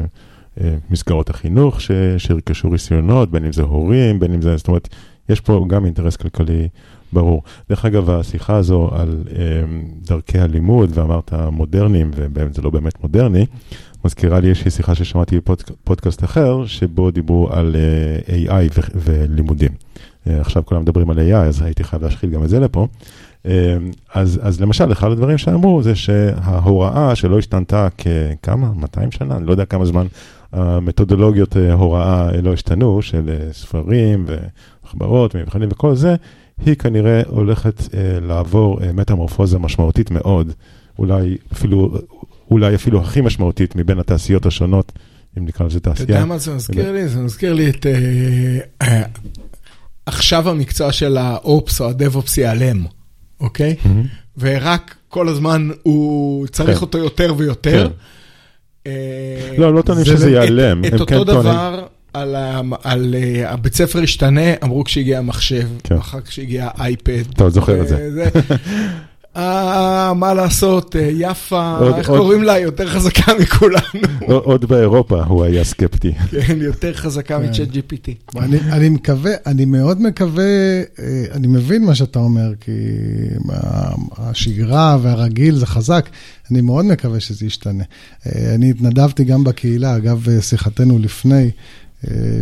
מסגרות 0.91 1.31
החינוך 1.31 1.81
ש- 1.81 1.91
שירכשו 2.19 2.71
רישיונות, 2.71 3.31
בין 3.31 3.45
אם 3.45 3.53
זה 3.53 3.63
הורים, 3.63 4.19
בין 4.19 4.35
אם 4.35 4.43
זה, 4.43 4.57
זאת 4.57 4.69
אומרת, 4.69 4.89
יש 5.29 5.41
פה 5.41 5.65
גם 5.69 5.85
אינטרס 5.85 6.17
כלכלי 6.17 6.69
ברור. 7.13 7.43
דרך 7.69 7.85
אגב, 7.85 8.11
השיחה 8.11 8.57
הזו 8.57 8.91
על 8.93 9.25
אה, 9.37 9.39
דרכי 10.07 10.39
הלימוד, 10.39 10.91
ואמרת 10.95 11.33
מודרניים, 11.53 12.11
ובאמת 12.17 12.55
זה 12.55 12.63
לא 12.63 12.71
באמת 12.71 13.03
מודרני, 13.03 13.47
מזכירה 14.05 14.41
לי 14.41 14.49
איזושהי 14.49 14.71
שיחה 14.71 14.95
ששמעתי 14.95 15.37
בפודקאסט 15.37 16.25
אחר, 16.25 16.67
שבו 16.67 17.11
דיברו 17.11 17.49
על 17.53 17.77
אה, 18.29 18.47
AI 18.47 18.71
ו- 18.79 18.81
ולימודים. 18.95 19.71
אה, 20.27 20.41
עכשיו 20.41 20.63
כולם 20.65 20.83
מדברים 20.83 21.11
על 21.11 21.19
AI, 21.19 21.35
אז 21.35 21.63
הייתי 21.63 21.85
חייב 21.85 22.03
להשחיל 22.03 22.31
גם 22.31 22.45
את 22.45 22.49
זה 22.49 22.61
לפה. 22.61 22.87
אה, 23.47 23.77
אז, 24.15 24.41
אז 24.43 24.61
למשל, 24.61 24.93
אחד 24.93 25.11
הדברים 25.11 25.39
שאמרו 25.39 25.83
זה 25.83 25.95
שההוראה 25.95 27.15
שלא 27.15 27.39
השתנתה 27.39 27.89
ככמה? 27.99 28.73
200 28.77 29.11
שנה? 29.11 29.37
אני 29.37 29.47
לא 29.47 29.51
יודע 29.51 29.65
כמה 29.65 29.85
זמן 29.85 30.07
המתודולוגיות 30.53 31.57
אה, 31.57 31.73
הוראה 31.73 32.35
אה, 32.35 32.41
לא 32.41 32.53
השתנו, 32.53 33.03
של 33.03 33.29
אה, 33.29 33.53
ספרים 33.53 34.27
ומחברות 34.27 35.35
ומבחנים 35.35 35.69
וכל 35.73 35.95
זה, 35.95 36.15
היא 36.67 36.75
כנראה 36.75 37.23
הולכת 37.27 37.83
לעבור 38.23 38.81
מטמורפוזה 38.95 39.59
משמעותית 39.59 40.11
מאוד, 40.11 40.53
אולי 40.99 41.37
אפילו, 41.53 41.99
אולי 42.51 42.75
אפילו 42.75 43.01
הכי 43.01 43.21
משמעותית 43.21 43.77
מבין 43.77 43.99
התעשיות 43.99 44.47
השונות, 44.47 44.93
אם 45.39 45.45
נקרא 45.45 45.67
לזה 45.67 45.79
אתה 45.79 45.91
תעשייה. 45.91 46.09
יודע 46.09 46.25
מה 46.25 46.39
זה 46.39 46.55
מזכיר 46.55 46.93
לי? 46.93 47.09
זה 47.09 47.21
מזכיר 47.21 47.53
לי 47.53 47.71
את... 47.71 47.87
עכשיו 50.07 50.49
המקצוע 50.49 50.93
של 50.93 51.17
האופס 51.17 51.81
או 51.81 51.89
הדב-אופס 51.89 52.39
ייעלם, 52.39 52.85
אוקיי? 53.41 53.77
ורק 54.39 54.95
כל 55.09 55.29
הזמן 55.29 55.69
הוא 55.83 56.47
צריך 56.47 56.79
כן. 56.79 56.85
אותו 56.85 56.99
יותר 56.99 57.35
ויותר. 57.37 57.91
אה, 58.87 58.93
לא, 59.59 59.75
לא 59.75 59.83
טוענים 59.83 60.05
זה- 60.05 60.13
שזה 60.17 60.31
ייעלם, 60.31 60.85
את 60.85 60.93
אותו 60.93 61.07
כן 61.07 61.23
דבר 61.25 61.85
על 62.85 63.15
אה, 63.15 63.51
הבית 63.53 63.75
ספר 63.75 64.03
השתנה, 64.03 64.41
אמרו 64.65 64.85
כשהגיע 64.85 65.19
המחשב, 65.19 65.69
כן. 65.85 65.97
אחר 65.97 66.21
כשהגיע 66.21 66.69
האייפד. 66.75 67.31
אתה 67.35 67.51
זוכר 67.51 67.81
את 67.83 67.89
זה. 67.89 68.09
אה, 69.37 70.13
מה 70.15 70.35
לעשות, 70.35 70.97
אה, 70.97 71.11
יפה, 71.15 71.77
עוד- 71.79 71.95
איך 71.95 72.09
עוד- 72.11 72.19
קוראים 72.19 72.43
לה? 72.43 72.59
יותר 72.59 72.89
חזקה 72.89 73.33
מכולנו. 73.41 74.07
עוד 74.45 74.65
באירופה 74.65 75.23
הוא 75.25 75.45
היה 75.45 75.65
סקפטי. 75.65 76.13
כן, 76.47 76.59
יותר 76.61 76.95
חזקה 76.95 77.39
כן. 77.39 77.49
מצ'אט 77.49 77.69
GPT. 77.69 78.39
אני, 78.39 78.59
אני 78.73 78.89
מקווה, 78.89 79.33
אני 79.47 79.65
מאוד 79.65 80.03
מקווה, 80.03 80.45
אה, 80.99 81.25
אני 81.33 81.47
מבין 81.47 81.85
מה 81.85 81.95
שאתה 81.95 82.19
אומר, 82.19 82.53
כי 82.61 82.73
השגרה 84.19 84.99
והרגיל 85.03 85.55
זה 85.55 85.67
חזק, 85.67 86.09
אני 86.51 86.61
מאוד 86.61 86.85
מקווה 86.85 87.21
שזה 87.21 87.47
ישתנה. 87.47 87.85
אה, 88.27 88.55
אני 88.55 88.71
התנדבתי 88.71 89.25
גם 89.25 89.45
בקהילה, 89.45 89.97
אגב 89.97 90.27
שיחתנו 90.41 90.99
לפני, 90.99 91.51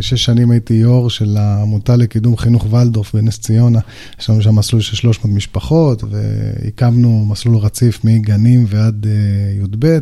שש 0.01 0.25
שנים 0.25 0.51
הייתי 0.51 0.73
יו"ר 0.73 1.09
של 1.09 1.37
העמותה 1.37 1.95
לקידום 1.95 2.37
חינוך 2.37 2.67
ולדורף 2.73 3.15
בנס 3.15 3.39
ציונה. 3.39 3.79
יש 4.19 4.29
לנו 4.29 4.41
שם 4.41 4.55
מסלול 4.55 4.81
של 4.81 4.95
300 4.95 5.35
משפחות, 5.35 6.03
והקמנו 6.09 7.25
מסלול 7.25 7.57
רציף 7.57 8.05
מגנים 8.05 8.65
ועד 8.67 9.05
אה, 9.09 9.63
י"ב. 9.63 9.99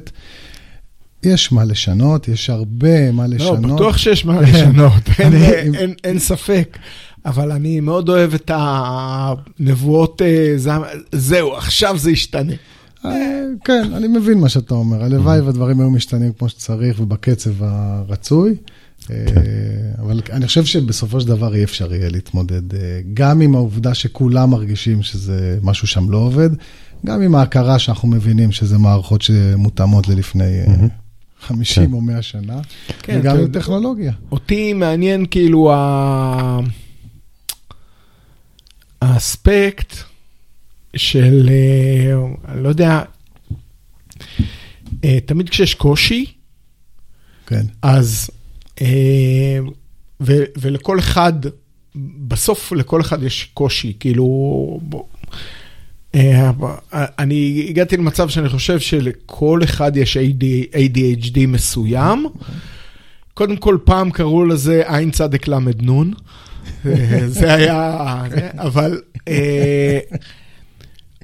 יש 1.24 1.52
מה 1.52 1.64
לשנות, 1.64 2.28
יש 2.28 2.50
הרבה 2.50 3.12
מה 3.12 3.28
לא, 3.28 3.36
לשנות. 3.36 3.74
בטוח 3.76 3.98
שיש 3.98 4.26
מה 4.26 4.42
לשנות, 4.42 4.94
אין- 5.20 5.34
אני- 5.34 5.78
אין- 5.78 5.94
אין 6.04 6.20
ספק. 6.20 6.78
אבל 7.26 7.52
אני 7.52 7.80
מאוד 7.80 8.10
אוהב 8.10 8.34
את 8.34 8.52
הנבואות, 9.60 10.22
אה, 10.22 10.54
זה- 10.56 10.72
זהו, 11.12 11.56
עכשיו 11.58 11.98
זה 11.98 12.12
ישתנה. 12.12 12.54
אה, 13.06 13.12
כן, 13.64 13.90
אני 13.96 14.08
מבין 14.08 14.40
מה 14.40 14.50
שאתה 14.50 14.74
אומר. 14.74 15.04
הלוואי 15.04 15.42
והדברים 15.42 15.80
היו 15.80 15.90
משתנים 15.92 16.32
כמו 16.40 16.50
שצריך 16.50 17.00
ובקצב 17.00 17.64
הרצוי. 17.64 18.56
אה, 19.12 19.16
אבל 20.02 20.22
אני 20.30 20.48
חושב 20.48 20.66
שבסופו 20.66 21.22
של 21.22 21.28
דבר 21.28 21.56
אי 21.56 21.64
אפשר 21.64 21.94
יהיה 21.94 22.10
להתמודד, 22.10 22.74
אה, 22.76 22.80
גם 23.14 23.42
עם 23.42 23.56
העובדה 23.56 23.94
שכולם 23.94 24.50
מרגישים 24.50 25.04
שזה 25.04 25.60
משהו 25.62 25.88
שם 25.88 26.10
לא 26.10 26.18
עובד, 26.18 26.50
גם 27.06 27.22
עם 27.22 27.36
ההכרה 27.36 27.80
שאנחנו 27.80 28.08
מבינים 28.08 28.52
שזה 28.52 28.78
מערכות 28.78 29.22
שמותאמות 29.22 30.08
ללפני 30.08 30.60
אה, 30.68 30.76
50 31.42 31.86
כן. 31.86 31.94
או 31.94 32.02
100 32.02 32.22
שנה, 32.22 32.60
כן, 33.04 33.20
וגם 33.20 33.38
עם 33.38 33.52
טכנולוגיה. 33.52 34.12
אותי 34.32 34.74
מעניין 34.74 35.26
כאילו 35.32 35.72
ה- 35.74 36.60
האספקט 39.02 39.94
של, 40.96 41.50
אה, 41.50 42.14
אני 42.54 42.64
לא 42.64 42.70
יודע, 42.70 43.02
אה, 45.04 45.18
תמיד 45.26 45.50
כשיש 45.50 45.74
קושי, 45.74 46.26
כן. 47.48 47.66
אז, 47.82 48.30
אה, 48.34 48.39
ו, 50.22 50.34
ולכל 50.58 51.00
אחד, 51.00 51.34
בסוף 52.28 52.72
לכל 52.72 53.02
אחד 53.02 53.24
יש 53.24 53.50
קושי, 53.54 53.94
כאילו, 54.00 54.80
אה, 56.16 56.52
אני 56.94 57.66
הגעתי 57.70 57.98
למצב 57.98 58.30
שאני 58.30 58.50
חושב 58.50 58.80
שלכל 58.80 59.60
אחד 59.64 59.98
יש 59.98 60.18
AD, 60.18 60.76
ADHD 60.76 61.48
מסוים. 61.48 62.26
קודם 63.34 63.58
כל, 63.58 63.78
פעם 63.84 64.12
קראו 64.12 64.46
לזה 64.46 64.84
עין 64.86 65.12
צדק 65.12 65.48
למד 65.48 65.82
נון. 65.82 66.14
אה, 66.86 67.28
זה 67.28 67.54
היה, 67.54 67.98
אבל, 68.58 69.02
אה, 69.28 70.00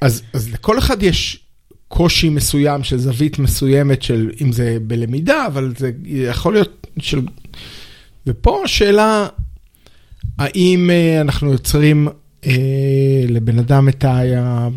אז, 0.02 0.22
אז 0.34 0.54
לכל 0.54 0.80
אחד 0.80 1.04
יש 1.04 1.45
קושי 1.88 2.30
מסוים 2.30 2.84
של 2.84 2.98
זווית 2.98 3.40
מסוימת 3.40 4.02
של, 4.02 4.32
אם 4.42 4.52
זה 4.52 4.78
בלמידה, 4.82 5.48
אבל 5.48 5.74
זה 5.78 5.92
יכול 6.06 6.54
להיות 6.54 6.88
של... 7.00 7.22
ופה 8.28 8.62
השאלה, 8.64 9.28
האם 10.38 10.90
אה, 10.90 11.22
אנחנו 11.22 11.52
יוצרים 11.52 12.08
אה, 12.46 13.26
לבן 13.28 13.60
אדם 13.60 13.90
את 13.90 14.06
ה... 14.06 14.68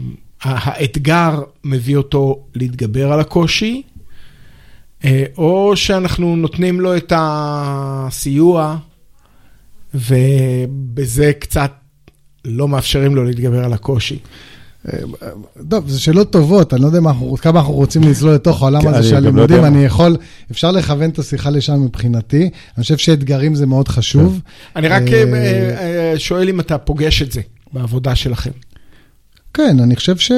האתגר 0.42 1.42
מביא 1.64 1.96
אותו 1.96 2.46
להתגבר 2.54 3.12
על 3.12 3.20
הקושי, 3.20 3.82
אה, 5.04 5.24
או 5.38 5.76
שאנחנו 5.76 6.36
נותנים 6.36 6.80
לו 6.80 6.96
את 6.96 7.12
הסיוע, 7.16 8.76
ובזה 9.94 11.32
קצת 11.38 11.72
לא 12.44 12.68
מאפשרים 12.68 13.14
לו 13.14 13.24
להתגבר 13.24 13.64
על 13.64 13.72
הקושי. 13.72 14.18
טוב, 15.68 15.88
זה 15.88 16.00
שאלות 16.00 16.32
טובות, 16.32 16.74
אני 16.74 16.82
לא 16.82 16.86
יודע 16.86 17.00
מה 17.00 17.10
אנחנו- 17.10 17.36
כמה 17.36 17.60
אנחנו 17.60 17.74
רוצים 17.74 18.02
לצלול 18.02 18.34
לתוך 18.34 18.62
העולם 18.62 18.82
כן, 18.82 18.88
הזה 18.88 19.08
של 19.08 19.14
לא 19.14 19.16
הלימודים. 19.18 19.64
אני 19.64 19.84
יכול, 19.84 20.16
אפשר 20.50 20.70
לכוון 20.70 21.10
את 21.10 21.18
השיחה 21.18 21.50
לשם 21.50 21.82
מבחינתי, 21.84 22.42
אני 22.76 22.82
חושב 22.82 22.96
שאתגרים 22.96 23.54
זה 23.54 23.66
מאוד 23.66 23.88
חשוב. 23.88 24.40
אני 24.76 24.88
רק 24.88 25.02
אה, 25.02 25.24
אה, 25.34 26.12
אה, 26.12 26.18
שואל 26.18 26.48
אם 26.48 26.60
אתה 26.60 26.78
פוגש 26.78 27.22
את 27.22 27.32
זה 27.32 27.40
בעבודה 27.72 28.14
שלכם. 28.14 28.50
כן, 29.54 29.80
אני 29.80 29.96
חושב 29.96 30.16
ש... 30.16 30.32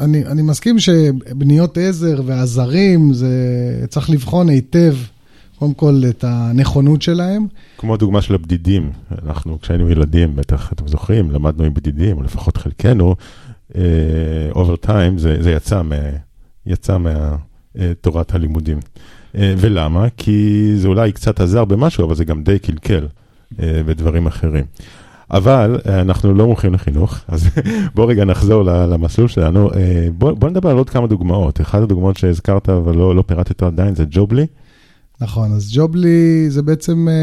אני, 0.00 0.26
אני 0.26 0.42
מסכים 0.42 0.78
שבניות 0.78 1.78
עזר 1.78 2.22
ועזרים, 2.26 3.14
זה 3.14 3.28
צריך 3.88 4.10
לבחון 4.10 4.48
היטב, 4.48 4.94
קודם 5.62 5.74
כל, 5.74 6.02
את 6.10 6.24
הנכונות 6.24 7.02
שלהם. 7.02 7.46
כמו 7.78 7.96
דוגמה 7.96 8.22
של 8.22 8.34
הבדידים, 8.34 8.90
אנחנו 9.26 9.60
כשהיינו 9.60 9.90
ילדים, 9.90 10.36
בטח 10.36 10.72
אתם 10.72 10.88
זוכרים, 10.88 11.30
למדנו 11.30 11.64
עם 11.64 11.74
בדידים, 11.74 12.16
או 12.16 12.22
לפחות 12.22 12.56
חלקנו, 12.56 13.16
over 14.54 14.76
time, 14.76 15.18
זה, 15.18 15.42
זה 15.42 15.50
יצא, 15.52 15.82
מה, 15.82 15.96
יצא 16.66 16.98
מתורת 17.74 18.34
הלימודים. 18.34 18.78
אה, 19.34 19.54
ולמה? 19.58 20.06
כי 20.16 20.68
זה 20.76 20.88
אולי 20.88 21.12
קצת 21.12 21.40
עזר 21.40 21.64
במשהו, 21.64 22.04
אבל 22.04 22.14
זה 22.14 22.24
גם 22.24 22.42
די 22.42 22.58
קלקל 22.58 23.06
אה, 23.62 23.82
בדברים 23.86 24.26
אחרים. 24.26 24.64
אבל 25.30 25.80
אה, 25.88 26.00
אנחנו 26.00 26.34
לא 26.34 26.46
מומחים 26.46 26.74
לחינוך, 26.74 27.18
אז 27.28 27.48
בוא 27.94 28.10
רגע 28.10 28.24
נחזור 28.24 28.62
למסלול 28.64 29.28
שלנו. 29.28 29.70
אה, 29.72 30.08
בוא, 30.18 30.32
בוא 30.32 30.48
נדבר 30.48 30.70
על 30.70 30.76
עוד 30.76 30.90
כמה 30.90 31.06
דוגמאות. 31.06 31.60
אחת 31.60 31.82
הדוגמאות 31.82 32.16
שהזכרת 32.16 32.68
אבל 32.68 32.96
לא, 32.96 33.16
לא 33.16 33.22
פירטת 33.26 33.62
עדיין 33.62 33.94
זה 33.94 34.04
Jobly. 34.10 34.46
נכון, 35.22 35.52
אז 35.52 35.70
Jobly 35.74 36.50
זה 36.50 36.62
בעצם 36.62 37.08
אה, 37.08 37.14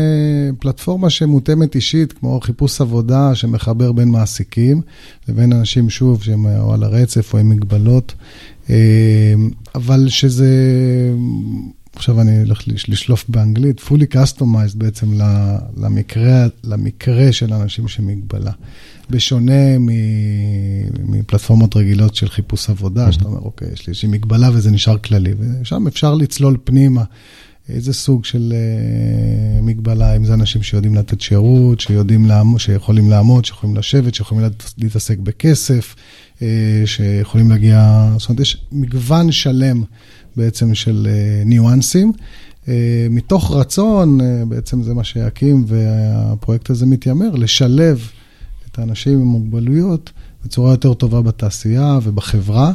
פלטפורמה 0.59 1.09
שמותאמת 1.09 1.75
אישית, 1.75 2.13
כמו 2.13 2.39
חיפוש 2.43 2.81
עבודה 2.81 3.35
שמחבר 3.35 3.91
בין 3.91 4.09
מעסיקים 4.09 4.81
לבין 5.29 5.53
אנשים, 5.53 5.89
שוב, 5.89 6.23
שהם 6.23 6.45
או 6.45 6.73
על 6.73 6.83
הרצף 6.83 7.33
או 7.33 7.39
עם 7.39 7.49
מגבלות, 7.49 8.13
אה, 8.69 8.75
אבל 9.75 10.09
שזה, 10.09 10.49
עכשיו 11.95 12.21
אני 12.21 12.39
הולך 12.39 12.67
לש- 12.67 12.89
לשלוף 12.89 13.25
באנגלית, 13.29 13.79
fully 13.79 14.15
customized 14.15 14.77
בעצם 14.77 15.07
למקרה, 15.77 16.47
למקרה 16.63 17.31
של 17.31 17.53
אנשים 17.53 17.87
שמגבלה. 17.87 18.51
בשונה 19.09 19.77
מפלטפורמות 21.07 21.75
רגילות 21.77 22.15
של 22.15 22.29
חיפוש 22.29 22.69
עבודה, 22.69 23.11
שאתה 23.11 23.25
אומר, 23.25 23.39
אוקיי, 23.39 23.67
יש 23.73 23.87
לי 23.87 23.91
איזושהי 23.91 24.09
מגבלה 24.09 24.49
וזה 24.53 24.71
נשאר 24.71 24.97
כללי, 24.97 25.33
ושם 25.39 25.87
אפשר 25.87 26.15
לצלול 26.15 26.57
פנימה. 26.63 27.03
איזה 27.69 27.93
סוג 27.93 28.25
של 28.25 28.53
uh, 28.53 29.61
מגבלה, 29.61 30.15
אם 30.15 30.25
זה 30.25 30.33
אנשים 30.33 30.63
שיודעים 30.63 30.95
לתת 30.95 31.21
שירות, 31.21 31.79
שיודעים 31.79 32.25
לעמוד, 32.25 32.59
שיכולים 32.59 33.09
לעמוד, 33.09 33.45
שיכולים 33.45 33.75
לשבת, 33.75 34.15
שיכולים 34.15 34.43
להת- 34.43 34.73
להתעסק 34.77 35.17
בכסף, 35.19 35.95
אה, 36.37 36.41
שיכולים 36.85 37.49
להגיע, 37.49 38.09
זאת 38.17 38.29
אומרת, 38.29 38.39
יש 38.41 38.57
מגוון 38.71 39.31
שלם 39.31 39.83
בעצם 40.35 40.75
של 40.75 41.07
אה, 41.09 41.47
ניואנסים. 41.47 42.11
אה, 42.65 42.69
מתוך 43.09 43.51
רצון, 43.51 44.19
אה, 44.21 44.23
בעצם 44.45 44.83
זה 44.83 44.93
מה 44.93 45.03
שאקים 45.03 45.65
והפרויקט 45.67 46.69
הזה 46.69 46.85
מתיימר, 46.85 47.35
לשלב 47.35 48.09
את 48.71 48.79
האנשים 48.79 49.13
עם 49.13 49.25
מוגבלויות 49.27 50.11
בצורה 50.45 50.71
יותר 50.71 50.93
טובה 50.93 51.21
בתעשייה 51.21 51.99
ובחברה. 52.03 52.73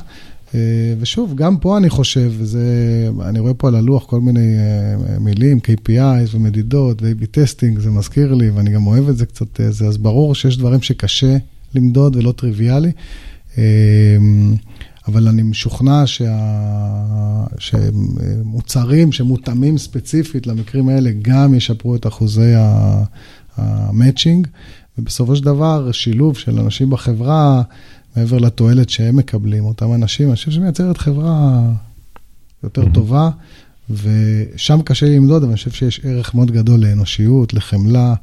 אה, 0.55 0.95
ושוב, 1.01 1.35
גם 1.35 1.57
פה 1.57 1.77
אני 1.77 1.91
חושב, 1.91 2.33
וזה, 2.39 2.65
אני 3.25 3.39
רואה 3.41 3.55
פה 3.55 3.69
על 3.69 3.75
הלוח 3.75 4.05
כל 4.05 4.21
מיני 4.21 4.57
אה, 4.59 5.19
מילים, 5.19 5.59
KPIs 5.59 6.35
ומדידות 6.35 7.03
ו-AB 7.03 7.27
testing, 7.31 7.79
זה 7.79 7.91
מזכיר 7.91 8.35
לי, 8.35 8.51
ואני 8.51 8.71
גם 8.71 8.87
אוהב 8.87 9.09
את 9.09 9.17
זה 9.17 9.27
קצת, 9.27 9.61
אה, 9.61 9.71
זה, 9.71 9.87
אז 9.87 9.97
ברור 9.97 10.35
שיש 10.35 10.59
דברים 10.59 10.83
שקשה 10.83 11.37
למדוד 11.75 12.17
ולא 12.17 12.33
טריוויאלי. 12.33 12.93
אבל 15.09 15.29
אני 15.29 15.43
משוכנע 15.43 16.03
שה... 16.07 17.45
שמוצרים 17.59 19.13
שמותאמים 19.13 19.79
ספציפית 19.79 20.47
למקרים 20.47 20.89
האלה 20.89 21.11
גם 21.23 21.55
ישפרו 21.55 21.97
את 21.97 22.07
אחוזי 22.07 22.53
המצ'ינג, 23.57 24.47
ובסופו 24.99 25.37
של 25.37 25.45
דבר 25.45 25.93
שילוב 25.93 26.39
של 26.39 26.59
אנשים 26.59 26.91
בחברה, 26.91 27.63
מעבר 28.17 28.39
לתועלת 28.39 28.91
שהם 28.91 29.17
מקבלים, 29.17 29.65
אותם 29.65 29.95
אנשים, 29.95 30.29
אני 30.29 30.37
חושב 30.37 30.51
שמייצרת 30.51 30.99
חברה 30.99 31.63
יותר 32.63 32.81
מהמם. 32.83 32.95
טובה, 32.95 33.31
ושם 33.91 34.83
קשה 34.85 35.07
לי 35.07 35.17
למדוד, 35.17 35.43
אבל 35.43 35.51
אני 35.51 35.57
חושב 35.57 35.71
שיש 35.71 36.01
ערך 36.05 36.35
מאוד 36.35 36.51
גדול 36.51 36.81
לאנושיות, 36.81 37.55
לחמלה, 37.55 38.15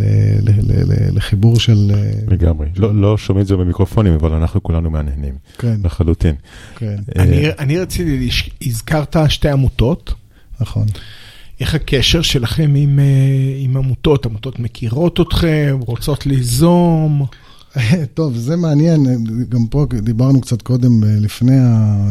ל- 0.00 0.04
ל- 0.42 0.60
ל- 0.60 0.92
ל- 0.92 1.16
לחיבור 1.16 1.60
של... 1.60 1.92
אה, 1.94 2.10
לגמרי. 2.28 2.66
לא, 2.76 2.94
לא 2.94 3.18
שומעים 3.18 3.42
את 3.42 3.46
זה 3.46 3.56
במיקרופונים, 3.56 4.12
אבל 4.14 4.32
אנחנו 4.32 4.62
כולנו 4.62 4.90
מהנהנים, 4.90 5.34
כן, 5.58 5.76
לחלוטין. 5.84 6.34
כן, 6.76 6.96
אני, 7.18 7.44
אה, 7.46 7.50
אני 7.58 7.78
רציתי, 7.78 8.26
לש- 8.28 8.50
הזכרת 8.62 9.16
שתי 9.28 9.48
עמותות, 9.48 10.14
נכון. 10.60 10.86
איך 11.60 11.74
הקשר 11.74 12.22
שלכם 12.22 12.72
עם, 12.76 12.98
אה, 12.98 13.04
עם 13.58 13.76
עמותות? 13.76 14.26
עמותות 14.26 14.58
מכירות 14.58 15.20
אתכם, 15.20 15.78
רוצות 15.80 16.26
ליזום? 16.26 17.26
טוב, 18.14 18.36
זה 18.36 18.56
מעניין, 18.56 19.06
גם 19.48 19.66
פה 19.66 19.86
דיברנו 20.02 20.40
קצת 20.40 20.62
קודם, 20.62 21.04
אה, 21.04 21.08
לפני, 21.20 21.56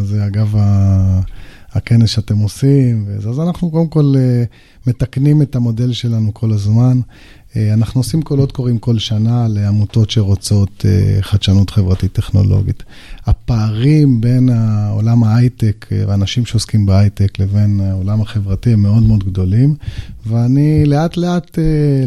זה 0.03 0.25
אגב 0.25 0.55
הכנס 1.71 2.09
שאתם 2.09 2.37
עושים, 2.37 3.07
אז 3.17 3.39
אנחנו 3.39 3.71
קודם 3.71 3.87
כל 3.87 4.13
אה, 4.17 4.43
מתקנים 4.87 5.41
את 5.41 5.55
המודל 5.55 5.93
שלנו 5.93 6.33
כל 6.33 6.51
הזמן. 6.51 6.99
אה, 7.55 7.73
אנחנו 7.73 7.99
עושים 7.99 8.21
קולות 8.21 8.51
קוראים 8.51 8.77
כל 8.77 8.99
שנה 8.99 9.47
לעמותות 9.49 10.09
שרוצות 10.09 10.85
חדשנות 11.21 11.69
חברתית 11.69 12.13
טכנולוגית. 12.13 12.83
הפערים 13.25 14.21
בין 14.21 14.49
עולם 14.91 15.23
ההייטק 15.23 15.85
ואנשים 16.07 16.45
שעוסקים 16.45 16.85
בהייטק 16.85 17.39
לבין 17.39 17.81
העולם 17.81 18.21
החברתי 18.21 18.73
הם 18.73 18.81
מאוד 18.81 19.03
מאוד 19.03 19.23
גדולים, 19.23 19.75
ואני 20.25 20.85
לאט 20.85 21.17
לאט 21.17 21.57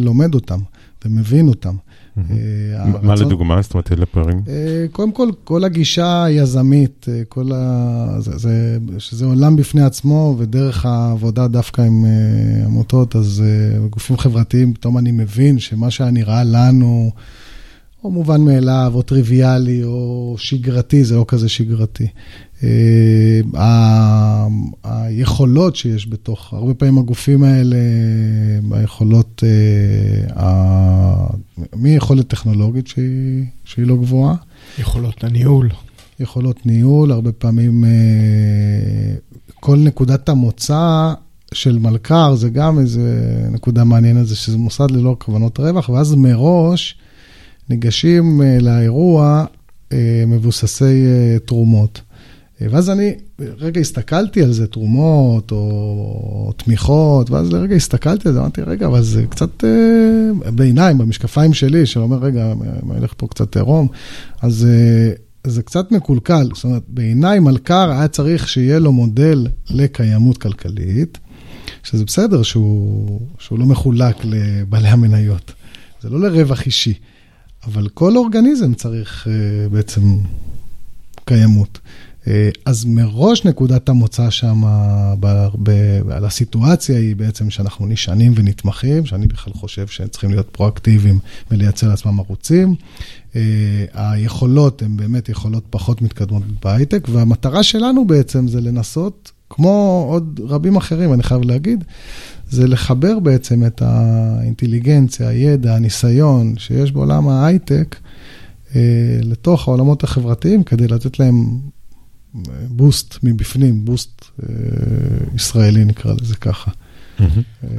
לומד 0.00 0.34
אותם 0.34 0.58
ומבין 1.04 1.48
אותם. 1.48 1.76
אה, 2.18 2.85
מה 3.02 3.14
לדוגמה? 3.14 3.62
זאת 3.62 3.75
אומרת, 3.75 3.92
אלה 3.92 4.06
פערים? 4.06 4.40
אה, 4.49 4.87
קודם 4.92 5.12
כל, 5.12 5.28
כל 5.44 5.64
הגישה 5.64 6.25
היזמית, 6.25 7.06
אה, 7.08 7.23
כל 7.28 7.50
ה... 7.54 8.16
זה, 8.18 8.38
זה, 8.38 8.78
שזה 8.99 9.26
עולם 9.26 9.56
בפני 9.56 9.82
עצמו, 9.82 10.37
ודרך 10.38 10.87
העבודה 10.87 11.49
דווקא 11.49 11.82
עם 11.82 12.04
עמותות, 12.64 13.16
אז 13.16 13.42
גופים 13.90 14.18
חברתיים, 14.18 14.75
פתאום 14.75 14.99
אני 14.99 15.11
מבין 15.11 15.58
שמה 15.58 15.90
שהיה 15.90 16.11
נראה 16.11 16.44
לנו, 16.44 17.11
או 18.06 18.10
מובן 18.10 18.40
מאליו, 18.40 18.92
או 18.94 19.02
טריוויאלי, 19.02 19.84
או 19.84 20.34
שגרתי, 20.38 21.04
זה 21.04 21.16
לא 21.16 21.25
כזה 21.28 21.48
שגרתי. 21.48 22.06
אה, 22.64 24.46
היכולות 24.84 25.76
שיש 25.76 26.08
בתוך, 26.08 26.52
הרבה 26.52 26.75
פעמים 26.75 26.98
הגופים 26.98 27.42
האלה, 27.42 27.76
היכולות, 28.70 29.42
אה, 30.36 31.26
מיכולת 31.76 32.28
טכנולוגית 32.28 32.86
שהיא, 32.86 33.44
שהיא 33.64 33.86
לא 33.86 33.96
גבוהה. 33.96 34.34
יכולות 34.78 35.25
הניהול. 35.25 35.70
יכולות 36.20 36.66
ניהול, 36.66 37.12
הרבה 37.12 37.32
פעמים 37.32 37.84
אה, 37.84 37.90
כל 39.60 39.76
נקודת 39.76 40.28
המוצא 40.28 41.12
של 41.54 41.78
מלכ"ר 41.78 42.34
זה 42.34 42.48
גם 42.48 42.78
איזה 42.78 43.46
נקודה 43.50 43.84
מעניינת, 43.84 44.26
זה 44.26 44.36
שזה 44.36 44.58
מוסד 44.58 44.90
ללא 44.90 45.16
כוונות 45.18 45.60
רווח, 45.60 45.88
ואז 45.88 46.14
מראש 46.14 46.98
ניגשים 47.70 48.40
לאירוע 48.61 49.44
מבוססי 50.26 51.04
תרומות. 51.44 52.00
ואז 52.61 52.90
אני 52.90 53.14
רגע 53.38 53.80
הסתכלתי 53.80 54.42
על 54.42 54.52
זה, 54.52 54.66
תרומות 54.66 55.52
או 55.52 56.52
תמיכות, 56.56 57.30
ואז 57.30 57.52
לרגע 57.52 57.76
הסתכלתי 57.76 58.28
על 58.28 58.35
זה, 58.35 58.40
אמרתי, 58.40 58.62
רגע, 58.62 58.87
אבל 58.87 59.02
זה 59.02 59.26
קצת 59.26 59.64
אה, 59.64 60.50
בעיניים, 60.50 60.99
במשקפיים 60.99 61.54
שלי, 61.54 61.87
שאומר, 61.87 62.18
רגע, 62.18 62.52
מה 62.82 62.96
ילך 62.96 63.14
פה 63.16 63.26
קצת 63.26 63.56
עירום, 63.56 63.88
אז 64.42 64.66
אה, 64.68 65.12
זה 65.50 65.62
קצת 65.62 65.92
מקולקל. 65.92 66.49
זאת 66.54 66.64
אומרת, 66.64 66.82
בעיניי 66.88 67.38
מלכ"ר 67.38 67.90
היה 67.90 68.08
צריך 68.08 68.49
שיהיה 68.49 68.78
לו 68.78 68.92
מודל 68.92 69.46
לקיימות 69.70 70.38
כלכלית, 70.38 71.18
שזה 71.82 72.04
בסדר 72.04 72.42
שהוא, 72.42 73.20
שהוא 73.38 73.58
לא 73.58 73.66
מחולק 73.66 74.16
לבעלי 74.25 74.88
המניות, 74.88 75.52
זה 76.02 76.08
לא 76.08 76.20
לרווח 76.20 76.66
אישי, 76.66 76.94
אבל 77.66 77.88
כל 77.88 78.16
אורגניזם 78.16 78.75
צריך 78.75 79.28
אה, 79.30 79.68
בעצם 79.68 80.00
קיימות. 81.25 81.78
אה, 82.26 82.50
אז 82.64 82.85
מראש 82.85 83.44
נקודת 83.44 83.88
המוצא 83.88 84.30
שם 84.30 84.64
על 86.11 86.25
הסיטואציה 86.25 86.99
היא 86.99 87.16
בעצם 87.16 87.50
שאנחנו 87.50 87.87
נשענים 87.87 88.32
ונתמכים, 88.37 89.06
שאני 89.06 89.26
בכלל 89.26 89.54
חושב 89.54 89.87
שהם 89.87 90.08
צריכים 90.08 90.30
להיות 90.30 90.49
פרואקטיביים 90.52 91.18
ולייצר 91.50 91.88
לעצמם 91.88 92.20
ערוצים. 92.20 92.75
אה, 93.37 93.85
היכולות 93.94 94.82
הן 94.82 94.96
באמת 94.96 95.28
יכולות 95.28 95.64
פחות 95.70 96.02
מתקדמות 96.02 96.42
בהייטק, 96.64 97.08
והמטרה 97.12 97.62
שלנו 97.62 98.04
בעצם 98.04 98.49
זה 98.49 98.61
לנסות, 98.61 99.25
כמו 99.50 100.06
עוד 100.10 100.40
רבים 100.44 100.76
אחרים, 100.76 101.12
אני 101.12 101.22
חייב 101.22 101.42
להגיד, 101.42 101.84
זה 102.48 102.66
לחבר 102.66 103.18
בעצם 103.18 103.66
את 103.66 103.82
האינטליגנציה, 103.82 105.28
הידע, 105.28 105.74
הניסיון 105.74 106.54
שיש 106.58 106.92
בעולם 106.92 107.28
ההייטק. 107.28 107.97
אה, 108.76 109.18
לתוך 109.23 109.68
העולמות 109.68 110.04
החברתיים 110.04 110.64
כדי 110.64 110.88
לתת 110.88 111.18
להם 111.18 111.58
בוסט 112.68 113.18
מבפנים, 113.23 113.84
בוסט 113.84 114.25
אה, 114.42 114.49
ישראלי 115.34 115.84
נקרא 115.84 116.14
לזה 116.21 116.36
ככה. 116.36 116.71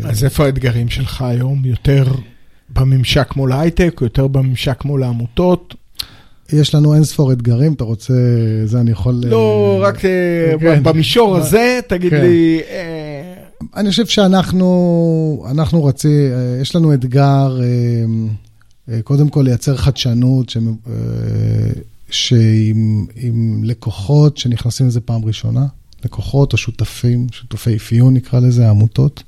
אז 0.03 0.23
איפה 0.23 0.45
האתגרים 0.45 0.89
שלך 0.89 1.21
היום? 1.21 1.65
יותר 1.65 2.05
בממשק 2.69 3.35
מול 3.35 3.53
הייטק, 3.53 3.95
או 4.01 4.05
יותר 4.05 4.27
בממשק 4.27 4.85
מול 4.85 5.03
העמותות? 5.03 5.75
יש 6.53 6.75
לנו 6.75 6.93
אין 6.93 7.03
ספור 7.03 7.31
אתגרים, 7.31 7.73
אתה 7.73 7.83
רוצה, 7.83 8.13
זה 8.65 8.79
אני 8.79 8.91
יכול... 8.91 9.21
לא, 9.25 9.79
רק 9.83 10.05
אה, 10.05 10.53
כן. 10.59 10.83
במישור 10.83 11.37
הזה, 11.37 11.79
תגיד 11.87 12.11
כן. 12.11 12.21
לי... 12.21 12.61
אה, 12.69 13.33
אני 13.75 13.89
חושב 13.89 14.05
שאנחנו, 14.05 15.45
אנחנו 15.51 15.85
רצים, 15.85 16.31
יש 16.61 16.75
לנו 16.75 16.93
אתגר, 16.93 17.59
קודם 19.03 19.29
כל 19.29 19.41
לייצר 19.41 19.75
חדשנות, 19.75 20.53
שעם 22.09 23.05
לקוחות 23.63 24.37
שנכנסים 24.37 24.87
לזה 24.87 25.01
פעם 25.01 25.25
ראשונה, 25.25 25.65
לקוחות 26.05 26.53
או 26.53 26.57
שותפים, 26.57 27.27
שותפי 27.31 27.75
אפיון 27.75 28.13
נקרא 28.13 28.39
לזה, 28.39 28.69
עמותות, 28.69 29.23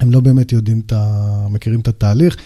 הם 0.00 0.10
לא 0.10 0.20
באמת 0.20 0.52
יודעים 0.52 0.82
את 0.86 0.92
ה... 0.92 1.46
מכירים 1.50 1.80
את 1.80 1.88
התהליך. 1.88 2.36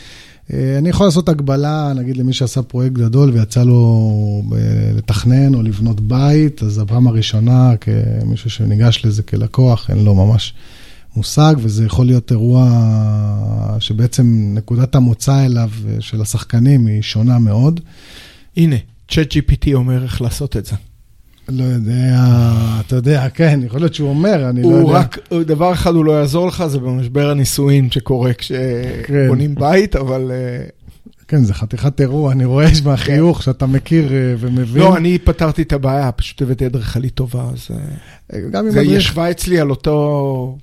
אה, 0.53 0.79
אני 0.79 0.89
יכול 0.89 1.07
לעשות 1.07 1.29
הגבלה, 1.29 1.93
נגיד 1.97 2.17
למי 2.17 2.33
שעשה 2.33 2.63
פרויקט 2.63 2.95
גדול 2.95 3.31
ויצא 3.31 3.63
לו 3.63 4.43
אה, 4.53 4.59
לתכנן 4.97 5.55
או 5.55 5.63
לבנות 5.63 6.01
בית, 6.01 6.63
אז 6.63 6.79
הפעם 6.79 7.07
הראשונה 7.07 7.73
כמישהו 7.77 8.51
שניגש 8.51 9.03
לזה 9.05 9.23
כלקוח, 9.23 9.91
אין 9.91 10.05
לו 10.05 10.15
ממש 10.15 10.55
מושג, 11.17 11.55
וזה 11.59 11.85
יכול 11.85 12.07
להיות 12.07 12.31
אירוע 12.31 12.71
שבעצם 13.79 14.55
נקודת 14.55 14.95
המוצא 14.95 15.47
אליו 15.47 15.71
אה, 15.89 15.97
של 16.01 16.21
השחקנים 16.21 16.87
היא 16.87 17.03
שונה 17.03 17.39
מאוד. 17.39 17.81
הנה, 18.57 18.77
צ'אט 19.09 19.33
GPT 19.33 19.75
אומר 19.75 20.03
איך 20.03 20.23
לעשות 20.23 20.57
את 20.57 20.67
זה. 20.67 20.77
לא 21.49 21.65
יודע, 21.65 22.25
אתה 22.81 22.97
יודע, 22.97 23.29
כן, 23.29 23.61
יכול 23.65 23.81
להיות 23.81 23.95
שהוא 23.95 24.09
אומר, 24.09 24.49
אני 24.51 24.63
לא 24.63 24.69
יודע. 24.69 24.81
הוא 24.81 24.91
רק, 24.91 25.19
דבר 25.47 25.73
אחד 25.73 25.95
הוא 25.95 26.05
לא 26.05 26.13
יעזור 26.13 26.47
לך, 26.47 26.65
זה 26.67 26.79
במשבר 26.79 27.31
הנישואין 27.31 27.91
שקורה 27.91 28.33
כשבונים 28.33 29.55
כן. 29.55 29.61
בית, 29.61 29.97
אבל... 29.97 30.31
אה, 30.35 30.65
כן, 31.29 31.45
זה 31.45 31.55
חתיכת 31.55 32.01
אירוע, 32.01 32.33
אני 32.33 32.45
רואה 32.45 32.67
מהחיוך 32.85 33.37
כן. 33.37 33.43
שאתה 33.43 33.67
מכיר 33.67 34.13
אה, 34.13 34.35
ומבין. 34.39 34.83
לא, 34.83 34.97
אני 34.97 35.19
פתרתי 35.19 35.63
את 35.63 35.73
הבעיה, 35.73 36.13
פשוט 36.13 36.43
הבאתי 36.43 36.67
אדריכלית 36.67 37.15
טובה, 37.15 37.45
אז... 37.53 37.69
אה, 38.33 38.71
זה 38.71 38.83
ישבה 38.83 39.31
אצלי 39.31 39.61
על 39.61 39.71
אותו, 39.71 40.59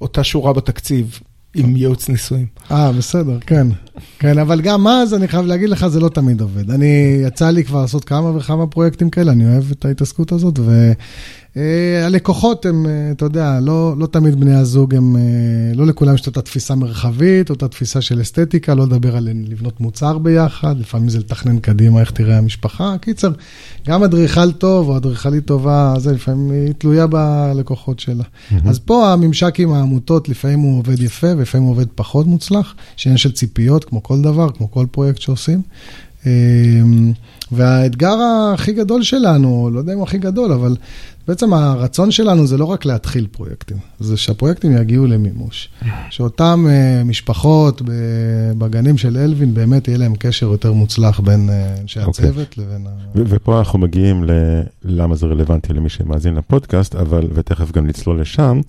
אותה 0.00 0.24
שורה 0.24 0.52
בתקציב. 0.52 1.20
עם 1.54 1.76
ייעוץ 1.76 2.08
נישואים. 2.08 2.46
אה, 2.70 2.92
בסדר, 2.92 3.38
כן. 3.40 3.66
כן, 4.18 4.38
אבל 4.38 4.60
גם 4.60 4.88
אז, 4.88 5.14
אני 5.14 5.28
חייב 5.28 5.46
להגיד 5.46 5.68
לך, 5.68 5.86
זה 5.86 6.00
לא 6.00 6.08
תמיד 6.08 6.40
עובד. 6.40 6.70
אני, 6.70 7.20
יצא 7.26 7.50
לי 7.50 7.64
כבר 7.64 7.80
לעשות 7.80 8.04
כמה 8.04 8.36
וכמה 8.36 8.66
פרויקטים 8.66 9.10
כאלה, 9.10 9.32
אני 9.32 9.46
אוהב 9.46 9.70
את 9.70 9.84
ההתעסקות 9.84 10.32
הזאת, 10.32 10.58
ו... 10.58 10.92
אה, 11.56 12.06
הלקוחות 12.06 12.66
הם, 12.66 12.86
אה, 12.86 13.10
אתה 13.10 13.24
יודע, 13.24 13.60
לא, 13.60 13.94
לא 13.98 14.06
תמיד 14.06 14.40
בני 14.40 14.54
הזוג 14.54 14.94
הם, 14.94 15.16
אה, 15.16 15.22
לא 15.74 15.86
לכולם 15.86 16.14
יש 16.14 16.28
את 16.28 16.36
התפיסה 16.36 16.74
מרחבית, 16.74 17.50
או 17.50 17.54
את 17.54 17.62
התפיסה 17.62 18.00
של 18.00 18.20
אסתטיקה, 18.20 18.74
לא 18.74 18.84
לדבר 18.84 19.16
על 19.16 19.28
לבנות 19.48 19.80
מוצר 19.80 20.18
ביחד, 20.18 20.80
לפעמים 20.80 21.08
זה 21.08 21.18
לתכנן 21.18 21.58
קדימה 21.58 22.00
איך 22.00 22.10
תראה 22.10 22.38
המשפחה. 22.38 22.96
קיצר, 23.00 23.32
גם 23.86 24.02
אדריכל 24.02 24.52
טוב 24.52 24.88
או 24.88 24.96
אדריכלית 24.96 25.44
טובה, 25.44 25.94
זה 25.98 26.12
לפעמים 26.12 26.50
היא 26.50 26.72
תלויה 26.72 27.06
בלקוחות 27.06 28.00
שלה. 28.00 28.24
Mm-hmm. 28.24 28.54
אז 28.68 28.78
פה 28.78 29.12
הממשק 29.12 29.60
עם 29.60 29.72
העמותות, 29.72 30.28
לפעמים 30.28 30.58
הוא 30.58 30.78
עובד 30.78 31.02
יפה, 31.02 31.26
ולפעמים 31.36 31.66
הוא 31.66 31.72
עובד 31.72 31.86
פחות 31.94 32.26
מוצלח, 32.26 32.74
שעניין 32.96 33.18
של 33.18 33.32
ציפיות, 33.32 33.84
כמו 33.84 34.02
כל 34.02 34.22
דבר, 34.22 34.50
כמו 34.50 34.70
כל 34.70 34.86
פרויקט 34.90 35.20
שעושים. 35.20 35.62
והאתגר 37.52 38.16
הכי 38.54 38.72
גדול 38.72 39.02
שלנו, 39.02 39.70
לא 39.72 39.78
יודע 39.78 39.92
אם 39.92 39.98
הוא 39.98 40.06
הכי 40.06 40.18
גדול, 40.18 40.52
אבל 40.52 40.76
בעצם 41.28 41.52
הרצון 41.52 42.10
שלנו 42.10 42.46
זה 42.46 42.58
לא 42.58 42.64
רק 42.64 42.84
להתחיל 42.84 43.26
פרויקטים, 43.32 43.76
זה 44.00 44.16
שהפרויקטים 44.16 44.76
יגיעו 44.76 45.06
למימוש. 45.06 45.68
שאותם 46.10 46.66
uh, 46.66 47.04
משפחות 47.04 47.82
בגנים 48.58 48.98
של 48.98 49.16
אלווין, 49.16 49.54
באמת 49.54 49.88
יהיה 49.88 49.98
להם 49.98 50.14
קשר 50.18 50.46
יותר 50.46 50.72
מוצלח 50.72 51.20
בין 51.20 51.48
uh, 51.48 51.80
אנשי 51.80 52.00
okay. 52.00 52.04
אוקיי. 52.04 52.28
הצוות 52.28 52.58
לבין 52.58 52.86
ה... 52.86 52.90
ופה 53.14 53.58
אנחנו 53.58 53.78
מגיעים 53.78 54.24
ללמה 54.84 55.14
זה 55.14 55.26
רלוונטי 55.26 55.72
למי 55.72 55.88
שמאזין 55.88 56.34
לפודקאסט, 56.34 56.94
אבל, 56.94 57.28
ותכף 57.34 57.72
גם 57.72 57.86
נצלול 57.86 58.20
לשם, 58.20 58.60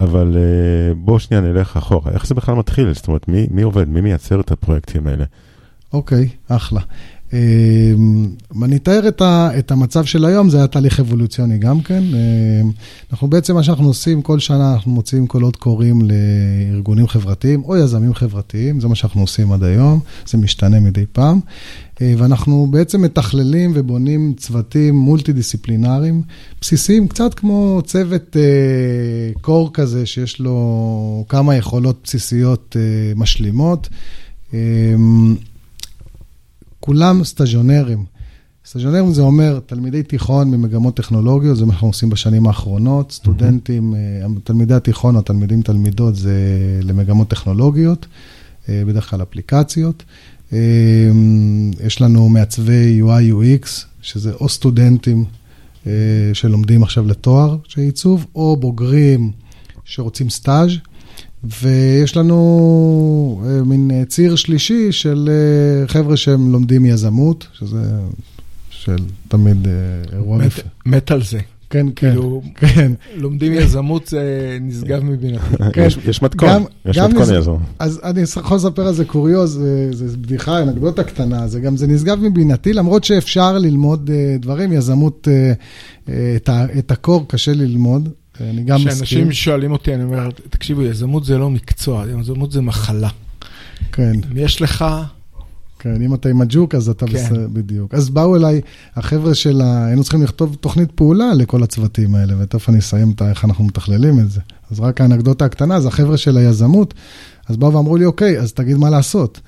אבל 0.00 0.36
uh, 0.36 0.94
בואו 0.94 1.18
שנייה 1.18 1.40
נלך 1.40 1.76
אחורה. 1.76 2.12
איך 2.12 2.26
זה 2.26 2.34
בכלל 2.34 2.54
מתחיל? 2.54 2.94
זאת 2.94 3.08
אומרת, 3.08 3.28
מי, 3.28 3.46
מי 3.50 3.62
עובד? 3.62 3.88
מי 3.88 4.00
מייצר 4.00 4.40
את 4.40 4.50
הפרויקטים 4.50 5.06
האלה? 5.06 5.24
אוקיי, 5.92 6.28
אחלה. 6.48 6.80
אם 8.54 8.64
אני 8.64 8.76
אתאר 8.76 9.08
את, 9.08 9.20
ה, 9.20 9.50
את 9.58 9.70
המצב 9.70 10.04
של 10.04 10.24
היום, 10.24 10.50
זה 10.50 10.56
היה 10.56 10.66
תהליך 10.66 11.00
אבולוציוני 11.00 11.58
גם 11.58 11.80
כן. 11.80 12.02
אנחנו 13.12 13.28
בעצם, 13.28 13.54
מה 13.54 13.62
שאנחנו 13.62 13.86
עושים, 13.86 14.22
כל 14.22 14.38
שנה 14.38 14.74
אנחנו 14.74 14.92
מוציאים 14.92 15.26
קולות 15.26 15.56
קוראים 15.56 16.00
לארגונים 16.70 17.08
חברתיים 17.08 17.64
או 17.64 17.76
יזמים 17.76 18.14
חברתיים, 18.14 18.80
זה 18.80 18.88
מה 18.88 18.94
שאנחנו 18.94 19.20
עושים 19.20 19.52
עד 19.52 19.62
היום, 19.62 20.00
זה 20.26 20.38
משתנה 20.38 20.80
מדי 20.80 21.04
פעם. 21.12 21.40
ואנחנו 22.00 22.66
בעצם 22.70 23.02
מתכללים 23.02 23.72
ובונים 23.74 24.34
צוותים 24.36 24.94
מולטי-דיסציפלינריים, 24.94 26.22
בסיסיים, 26.60 27.08
קצת 27.08 27.34
כמו 27.34 27.80
צוות 27.84 28.36
קור 29.40 29.70
כזה, 29.72 30.06
שיש 30.06 30.40
לו 30.40 31.24
כמה 31.28 31.56
יכולות 31.56 32.00
בסיסיות 32.04 32.76
משלימות. 33.16 33.88
כולם 36.84 37.24
סטאז'ונרים. 37.24 38.04
סטאז'ונרים 38.66 39.12
זה 39.12 39.22
אומר 39.22 39.60
תלמידי 39.66 40.02
תיכון 40.02 40.50
ממגמות 40.50 40.96
טכנולוגיות, 40.96 41.56
זה 41.56 41.66
מה 41.66 41.72
שאנחנו 41.72 41.88
עושים 41.88 42.10
בשנים 42.10 42.46
האחרונות. 42.46 43.12
סטודנטים, 43.12 43.94
תלמידי 44.44 44.74
התיכון 44.74 45.16
או 45.16 45.22
תלמידים 45.22 45.62
תלמידות 45.62 46.16
זה 46.16 46.34
למגמות 46.82 47.28
טכנולוגיות, 47.28 48.06
בדרך 48.68 49.10
כלל 49.10 49.22
אפליקציות. 49.22 50.04
יש 51.84 52.00
לנו 52.00 52.28
מעצבי 52.28 53.02
UI 53.02 53.32
UX, 53.32 53.68
שזה 54.02 54.32
או 54.32 54.48
סטודנטים 54.48 55.24
שלומדים 56.32 56.82
עכשיו 56.82 57.06
לתואר 57.06 57.56
של 57.68 57.80
עיצוב, 57.80 58.26
או 58.34 58.56
בוגרים 58.56 59.30
שרוצים 59.84 60.30
סטאז'. 60.30 60.70
ויש 61.44 62.16
לנו 62.16 63.42
מין 63.66 64.04
ציר 64.04 64.36
שלישי 64.36 64.92
של 64.92 65.30
חבר'ה 65.86 66.16
שהם 66.16 66.52
לומדים 66.52 66.86
יזמות, 66.86 67.46
שזה 67.52 67.92
של 68.70 68.96
תמיד 69.28 69.66
אירוע... 70.12 70.38
מת 70.86 71.10
על 71.10 71.22
זה. 71.22 71.38
כן, 71.72 71.86
כן, 71.96 72.10
כאילו, 72.10 72.42
כן. 72.54 72.92
לומדים 73.16 73.52
יזמות 73.52 74.06
זה 74.06 74.58
נשגב 74.60 75.04
מבינתי. 75.04 75.56
כן, 75.74 75.88
יש 76.08 76.22
מתכון, 76.22 76.64
יש 76.84 76.98
מתכון 76.98 77.34
יזמות. 77.38 77.60
אז 77.78 78.00
אני 78.04 78.22
יכול 78.36 78.56
לספר 78.56 78.86
על 78.86 78.94
זה 78.94 79.04
קוריוז, 79.04 79.60
זה 79.90 80.16
בדיחה, 80.16 80.62
אנקדוטה 80.62 81.04
קטנה, 81.04 81.48
זה 81.48 81.60
גם, 81.60 81.76
זה 81.76 81.86
נשגב 81.86 82.20
מבינתי, 82.20 82.72
למרות 82.72 83.04
שאפשר 83.04 83.58
ללמוד 83.58 84.10
דברים, 84.40 84.72
יזמות, 84.72 85.28
את 86.78 86.90
הקור 86.90 87.28
קשה 87.28 87.52
ללמוד. 87.52 88.08
אני 88.40 88.64
גם 88.64 88.76
מסכים. 88.76 88.90
כשאנשים 88.90 89.32
שואלים 89.32 89.72
אותי, 89.72 89.94
אני 89.94 90.02
אומר, 90.02 90.28
תקשיבו, 90.50 90.82
יזמות 90.82 91.24
זה 91.24 91.38
לא 91.38 91.50
מקצוע, 91.50 92.04
יזמות 92.20 92.52
זה 92.52 92.60
מחלה. 92.60 93.08
כן. 93.92 94.12
אם 94.32 94.36
יש 94.36 94.62
לך... 94.62 94.84
כן, 95.78 96.02
אם 96.02 96.14
אתה 96.14 96.28
עם 96.28 96.40
הג'וק, 96.40 96.74
אז 96.74 96.88
אתה 96.88 97.06
כן. 97.06 97.12
בסדר, 97.12 97.48
בדיוק. 97.52 97.94
אז 97.94 98.10
באו 98.10 98.36
אליי 98.36 98.60
החבר'ה 98.96 99.34
של 99.34 99.60
ה... 99.60 99.86
היינו 99.86 100.02
צריכים 100.02 100.22
לכתוב 100.22 100.56
תוכנית 100.60 100.90
פעולה 100.90 101.34
לכל 101.34 101.62
הצוותים 101.62 102.14
האלה, 102.14 102.34
ותכף 102.38 102.68
אני 102.68 102.78
אסיים 102.78 103.10
את 103.10 103.22
איך 103.22 103.44
אנחנו 103.44 103.64
מתכללים 103.64 104.20
את 104.20 104.30
זה. 104.30 104.40
אז 104.70 104.80
רק 104.80 105.00
האנקדוטה 105.00 105.44
הקטנה, 105.44 105.80
זה 105.80 105.88
החבר'ה 105.88 106.16
של 106.16 106.36
היזמות, 106.36 106.94
אז 107.48 107.56
באו 107.56 107.72
ואמרו 107.72 107.96
לי, 107.96 108.04
אוקיי, 108.04 108.40
אז 108.40 108.52
תגיד 108.52 108.76
מה 108.76 108.90
לעשות. 108.90 109.40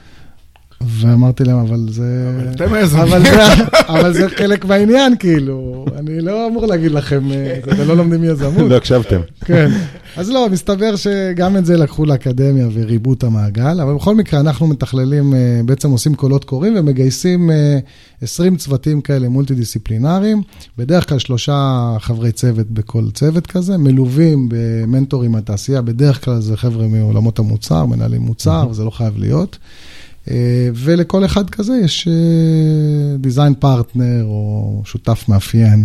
ואמרתי 0.87 1.45
להם, 1.45 1.59
אבל 1.59 1.87
זה... 1.91 2.31
אבל 2.37 2.51
אתם 2.51 2.75
היזמים. 2.75 3.03
אבל 3.03 3.23
זה, 3.23 3.43
אבל 3.89 4.13
זה 4.13 4.29
חלק 4.29 4.65
מהעניין, 4.65 5.17
כאילו. 5.19 5.85
אני 5.99 6.21
לא 6.21 6.49
אמור 6.49 6.67
להגיד 6.67 6.93
לכם, 6.93 7.33
אה, 7.33 7.59
אתם 7.59 7.89
לא 7.89 7.97
לומדים 7.97 8.25
יזמות. 8.25 8.71
לא 8.71 8.77
הקשבתם. 8.77 9.21
כן. 9.45 9.71
אז 10.17 10.31
לא, 10.31 10.49
מסתבר 10.51 10.97
שגם 10.97 11.57
את 11.57 11.67
זה 11.67 11.77
לקחו 11.77 12.05
לאקדמיה 12.05 12.69
וריבו 12.73 13.13
את 13.13 13.25
המעגל, 13.25 13.81
אבל 13.81 13.95
בכל 13.95 14.15
מקרה, 14.15 14.41
אנחנו 14.41 14.67
מתכללים, 14.67 15.35
אה, 15.35 15.61
בעצם 15.65 15.91
עושים 15.91 16.15
קולות 16.15 16.45
קוראים 16.45 16.75
ומגייסים 16.77 17.51
20 18.23 18.57
צוותים 18.57 19.01
כאלה 19.01 19.29
מולטי-דיסציפלינריים, 19.29 20.43
בדרך 20.79 21.09
כלל 21.09 21.19
שלושה 21.19 21.91
חברי 22.01 22.33
צוות 22.33 22.71
בכל 22.71 23.05
צוות 23.11 23.47
כזה, 23.47 23.77
מלווים 23.79 24.49
במנטורים 24.51 25.33
מהתעשייה, 25.33 25.83
בדרך 25.83 26.25
כלל 26.25 26.41
זה 26.41 26.57
חבר'ה 26.57 26.89
מעולמות 26.89 27.39
המוצר, 27.39 27.87
מנהלים 27.87 28.21
מוצר, 28.21 28.67
וזה 28.71 28.85
לא 28.85 28.91
חייב 28.91 29.19
להיות. 29.19 29.59
ולכל 30.75 31.25
אחד 31.25 31.51
כזה 31.51 31.75
יש 31.85 32.09
דיזיין 33.19 33.55
פרטנר 33.55 34.25
או 34.25 34.83
שותף 34.85 35.25
מאפיין. 35.29 35.85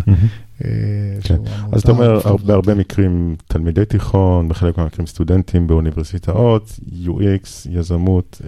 כן. 1.24 1.38
אז 1.72 1.82
אתה 1.82 1.92
אומר, 1.92 2.20
בהרבה 2.46 2.76
מקרים 2.76 3.36
תלמידי 3.48 3.86
תיכון, 3.86 4.50
בחלק 4.50 4.78
מהמקרים 4.78 5.08
סטודנטים 5.08 5.68
באוניברסיטאות, 5.68 6.80
UX, 7.06 7.70
יזמות 7.70 8.42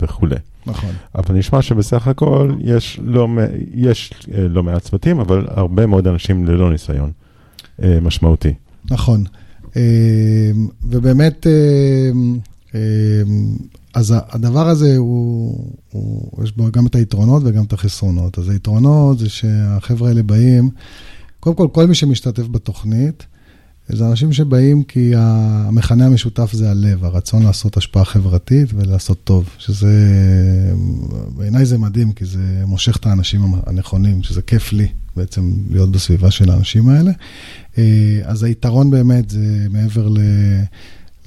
וכולי. 0.00 0.36
נכון. 0.66 0.90
אבל 1.14 1.34
נשמע 1.34 1.62
שבסך 1.62 2.08
הכל 2.08 2.54
יש 2.60 3.00
לא, 3.02 3.28
יש 3.74 4.12
לא 4.48 4.62
מעט 4.62 4.82
צוותים, 4.82 5.20
אבל 5.20 5.46
הרבה 5.48 5.86
מאוד 5.86 6.06
אנשים 6.06 6.44
ללא 6.44 6.70
ניסיון 6.70 7.10
משמעותי. 8.02 8.54
נכון. 8.90 9.24
ובאמת, 10.84 11.46
אז 13.96 14.14
הדבר 14.28 14.68
הזה, 14.68 14.96
הוא, 14.96 15.72
הוא, 15.92 16.44
יש 16.44 16.56
בו 16.56 16.70
גם 16.72 16.86
את 16.86 16.94
היתרונות 16.94 17.42
וגם 17.46 17.64
את 17.64 17.72
החסרונות. 17.72 18.38
אז 18.38 18.48
היתרונות 18.48 19.18
זה 19.18 19.28
שהחבר'ה 19.28 20.08
האלה 20.08 20.22
באים, 20.22 20.70
קודם 21.40 21.56
כל, 21.56 21.68
כל 21.72 21.86
מי 21.86 21.94
שמשתתף 21.94 22.46
בתוכנית, 22.50 23.26
זה 23.88 24.08
אנשים 24.08 24.32
שבאים 24.32 24.82
כי 24.82 25.12
המכנה 25.16 26.06
המשותף 26.06 26.50
זה 26.52 26.70
הלב, 26.70 27.04
הרצון 27.04 27.42
לעשות 27.42 27.76
השפעה 27.76 28.04
חברתית 28.04 28.68
ולעשות 28.74 29.24
טוב, 29.24 29.48
שזה, 29.58 30.12
בעיניי 31.36 31.66
זה 31.66 31.78
מדהים, 31.78 32.12
כי 32.12 32.24
זה 32.24 32.62
מושך 32.66 32.96
את 32.96 33.06
האנשים 33.06 33.40
הנכונים, 33.66 34.22
שזה 34.22 34.42
כיף 34.42 34.72
לי 34.72 34.88
בעצם 35.16 35.52
להיות 35.70 35.90
בסביבה 35.90 36.30
של 36.30 36.50
האנשים 36.50 36.88
האלה. 36.88 37.12
אז 38.24 38.42
היתרון 38.42 38.90
באמת 38.90 39.30
זה 39.30 39.66
מעבר 39.70 40.08
ל... 40.08 40.18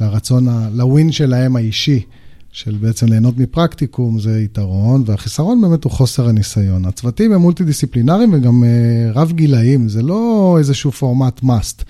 לרצון, 0.02 0.48
לווין 0.74 1.12
שלהם 1.12 1.56
האישי, 1.56 2.04
של 2.52 2.78
בעצם 2.82 3.08
ליהנות 3.08 3.38
מפרקטיקום, 3.38 4.20
זה 4.20 4.42
יתרון, 4.42 5.04
והחיסרון 5.06 5.62
באמת 5.62 5.84
הוא 5.84 5.92
חוסר 5.92 6.30
הניסיון. 6.30 6.86
הצוותים 6.86 7.32
הם 7.32 7.42
מולטי-דיסציפלינריים 7.42 8.34
וגם 8.34 8.64
רב 9.14 9.32
גילאים, 9.32 9.90
זה 9.90 10.02
לא 10.02 10.56
איזשהו 10.60 10.92
פורמט 10.92 11.40
must. 11.44 11.84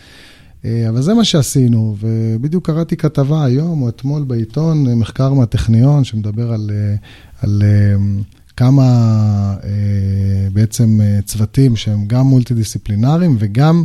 אבל 0.89 1.01
זה 1.01 1.13
מה 1.13 1.23
שעשינו, 1.23 1.95
ובדיוק 1.99 2.65
קראתי 2.65 2.97
כתבה 2.97 3.45
היום 3.45 3.81
או 3.81 3.89
אתמול 3.89 4.23
בעיתון, 4.23 4.93
מחקר 4.93 5.33
מהטכניון, 5.33 6.03
שמדבר 6.03 6.53
על, 6.53 6.71
על 7.41 7.63
כמה 8.57 9.55
בעצם 10.53 10.99
צוותים 11.25 11.75
שהם 11.75 12.05
גם 12.07 12.25
מולטי-דיסציפלינריים 12.25 13.35
וגם 13.39 13.83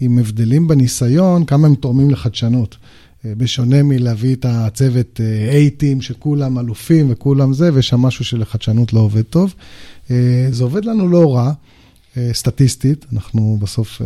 עם 0.00 0.18
הבדלים 0.18 0.68
בניסיון, 0.68 1.44
כמה 1.44 1.66
הם 1.66 1.74
תורמים 1.74 2.10
לחדשנות. 2.10 2.76
בשונה 3.36 3.82
מלהביא 3.82 4.34
את 4.34 4.46
הצוות 4.48 5.20
A-Team 5.50 6.02
שכולם 6.02 6.58
אלופים 6.58 7.06
וכולם 7.10 7.52
זה, 7.52 7.74
ויש 7.74 7.88
שם 7.88 8.00
משהו 8.00 8.24
שלחדשנות 8.24 8.92
לא 8.92 9.00
עובד 9.00 9.22
טוב. 9.22 9.54
זה 10.50 10.64
עובד 10.64 10.84
לנו 10.84 11.08
לא 11.08 11.34
רע, 11.34 11.52
סטטיסטית, 12.32 13.06
אנחנו 13.12 13.58
בסוף 13.60 14.02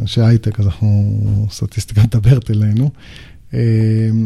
אנשי 0.00 0.20
הייטק, 0.20 0.60
אז 0.60 0.66
אנחנו, 0.66 1.20
סטטיסטיקה 1.50 2.02
מדברת 2.02 2.50
אלינו. 2.50 2.90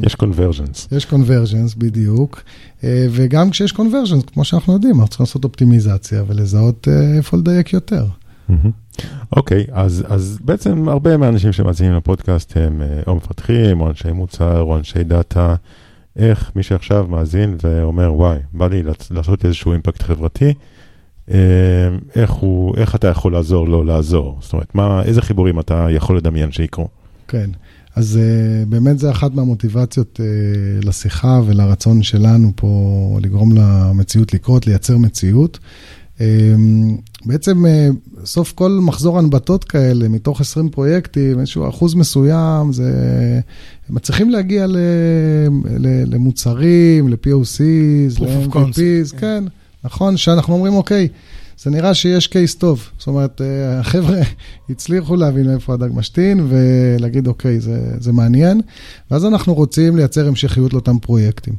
יש 0.07 0.15
קונברג'נס. 0.15 0.89
יש 0.93 1.05
קונברג'נס, 1.05 1.75
בדיוק. 1.75 2.43
וגם 2.85 3.51
כשיש 3.51 3.73
קונברג'נס, 3.73 4.23
כמו 4.33 4.45
שאנחנו 4.45 4.73
יודעים, 4.73 4.95
אנחנו 4.95 5.09
צריכים 5.09 5.25
לעשות 5.25 5.45
אופטימיזציה 5.45 6.25
ולזהות 6.27 6.89
איפה 7.17 7.37
לדייק 7.37 7.73
יותר. 7.73 8.07
אוקיי, 9.37 9.65
okay, 9.69 9.73
אז, 9.73 10.05
אז 10.09 10.39
בעצם 10.45 10.89
הרבה 10.89 11.17
מהאנשים 11.17 11.53
שמאזינים 11.53 11.95
לפודקאסט 11.95 12.57
הם 12.57 12.83
או 13.07 13.15
מפתחים, 13.15 13.81
או 13.81 13.89
אנשי 13.89 14.13
מוצר, 14.13 14.61
או 14.61 14.77
אנשי 14.77 15.05
דאטה. 15.05 15.55
איך 16.17 16.53
מי 16.57 16.63
שעכשיו 16.63 17.07
מאזין 17.09 17.57
ואומר, 17.63 18.15
וואי, 18.15 18.39
בא 18.53 18.69
לי 18.69 18.83
לעשות 19.11 19.45
איזשהו 19.45 19.73
אימפקט 19.73 20.03
חברתי, 20.03 20.55
איך, 22.15 22.31
הוא, 22.31 22.75
איך 22.77 22.95
אתה 22.95 23.09
יכול 23.09 23.33
לעזור 23.33 23.69
לו 23.69 23.85
לעזור? 23.85 24.39
זאת 24.41 24.53
אומרת, 24.53 24.75
מה, 24.75 25.03
איזה 25.03 25.23
חיבורים 25.23 25.61
אתה 25.61 25.87
יכול 25.91 26.17
לדמיין 26.17 26.53
שיקרו? 26.53 26.89
כן, 27.29 27.51
אז 27.97 28.19
באמת 28.69 28.99
זה 28.99 29.11
אחת 29.11 29.35
מהמוטיבציות 29.35 30.21
לשיחה 30.85 31.41
ולרצון 31.47 32.03
שלנו 32.03 32.53
פה 32.57 33.19
לגרום 33.23 33.53
למציאות 33.57 34.35
לקרות, 34.35 34.67
לייצר 34.67 34.99
מציאות. 34.99 35.59
בעצם 37.27 37.65
סוף 38.25 38.53
כל 38.53 38.79
מחזור 38.83 39.19
הנבטות 39.19 39.65
כאלה, 39.65 40.09
מתוך 40.09 40.41
20 40.41 40.69
פרויקטים, 40.69 41.41
איזשהו 41.41 41.69
אחוז 41.69 41.95
מסוים, 41.95 42.73
זה... 42.73 42.91
מצליחים 43.91 44.31
להגיע 44.31 44.67
ל... 44.67 44.77
ל... 45.79 46.15
למוצרים, 46.15 47.09
ל-POCs, 47.09 48.23
ל-MVPs, 48.23 49.17
כן, 49.19 49.45
נכון, 49.85 50.17
שאנחנו 50.17 50.55
אומרים, 50.55 50.75
אוקיי, 50.75 51.09
זה 51.63 51.71
נראה 51.71 51.95
שיש 51.95 52.27
קייס 52.27 52.55
טוב. 52.55 52.89
זאת 52.99 53.07
אומרת, 53.07 53.41
אה, 53.41 53.81
החבר'ה 53.81 54.21
הצליחו 54.71 55.17
להבין 55.17 55.51
איפה 55.51 55.75
הדג 55.75 55.89
משתין 55.95 56.49
ולהגיד, 56.49 57.27
אוקיי, 57.27 57.61
זה, 57.61 57.81
זה 57.99 58.13
מעניין, 58.13 58.61
ואז 59.11 59.25
אנחנו 59.25 59.55
רוצים 59.55 59.97
לייצר 59.97 60.29
המשכיות 60.29 60.73
לאותם 60.73 60.99
פרויקטים. 60.99 61.55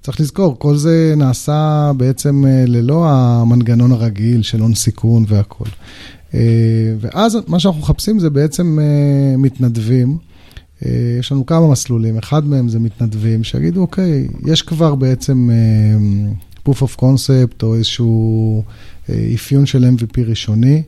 צריך 0.00 0.20
לזכור, 0.20 0.58
כל 0.58 0.76
זה 0.76 1.14
נעשה 1.16 1.92
בעצם 1.96 2.44
אה, 2.46 2.64
ללא 2.66 3.04
המנגנון 3.08 3.92
הרגיל 3.92 4.42
של 4.42 4.60
הון 4.60 4.74
סיכון 4.74 5.24
והכול. 5.28 5.68
אה, 6.34 6.40
ואז 7.00 7.38
מה 7.46 7.58
שאנחנו 7.58 7.80
מחפשים 7.80 8.18
זה 8.18 8.30
בעצם 8.30 8.78
מתנדבים. 9.38 10.18
יש 11.18 11.32
לנו 11.32 11.46
כמה 11.46 11.70
מסלולים, 11.70 12.18
אחד 12.18 12.46
מהם 12.46 12.68
זה 12.68 12.78
מתנדבים 12.78 13.44
שיגידו, 13.44 13.80
אוקיי, 13.80 14.28
יש 14.46 14.62
כבר 14.62 14.94
בעצם 14.94 15.50
proof 16.66 16.82
of 16.82 17.00
concept 17.00 17.62
או 17.62 17.74
איזשהו 17.74 18.62
אפיון 19.34 19.66
של 19.66 19.84
MVP 19.84 20.20
ראשוני. 20.26 20.82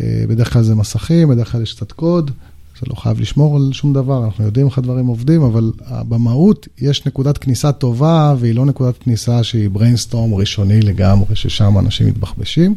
אה, 0.00 0.24
בדרך 0.28 0.52
כלל 0.52 0.62
זה 0.62 0.74
מסכים, 0.74 1.28
בדרך 1.28 1.52
כלל 1.52 1.62
יש 1.62 1.72
קצת 1.72 1.92
קוד, 1.92 2.30
זה 2.80 2.86
לא 2.90 2.94
חייב 2.94 3.20
לשמור 3.20 3.56
על 3.56 3.72
שום 3.72 3.92
דבר, 3.92 4.24
אנחנו 4.24 4.44
יודעים 4.44 4.66
איך 4.66 4.78
הדברים 4.78 5.06
עובדים, 5.06 5.42
אבל 5.42 5.72
במהות 5.88 6.68
יש 6.80 7.06
נקודת 7.06 7.38
כניסה 7.38 7.72
טובה, 7.72 8.34
והיא 8.38 8.54
לא 8.54 8.66
נקודת 8.66 8.98
כניסה 8.98 9.42
שהיא 9.42 9.68
brainstorm 9.74 10.34
ראשוני 10.34 10.80
לגמרי, 10.80 11.36
ששם 11.36 11.78
אנשים 11.78 12.06
מתבחבשים. 12.06 12.74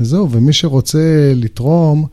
וזהו, 0.00 0.30
ומי 0.30 0.52
שרוצה 0.52 1.32
לתרום, 1.34 2.02
אה, 2.02 2.06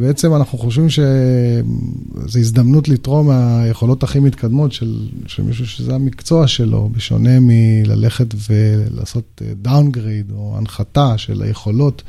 בעצם 0.00 0.34
אנחנו 0.34 0.58
חושבים 0.58 0.90
שזו 0.90 2.38
הזדמנות 2.38 2.88
לתרום 2.88 3.26
מהיכולות 3.26 4.02
הכי 4.02 4.20
מתקדמות 4.20 4.72
של, 4.72 5.08
של 5.26 5.42
מישהו 5.42 5.66
שזה 5.66 5.94
המקצוע 5.94 6.46
שלו, 6.46 6.88
בשונה 6.92 7.40
מללכת 7.40 8.26
ולעשות 8.50 9.42
downgrade 9.62 10.32
או 10.36 10.54
הנחתה 10.58 11.18
של 11.18 11.42
היכולות 11.42 12.02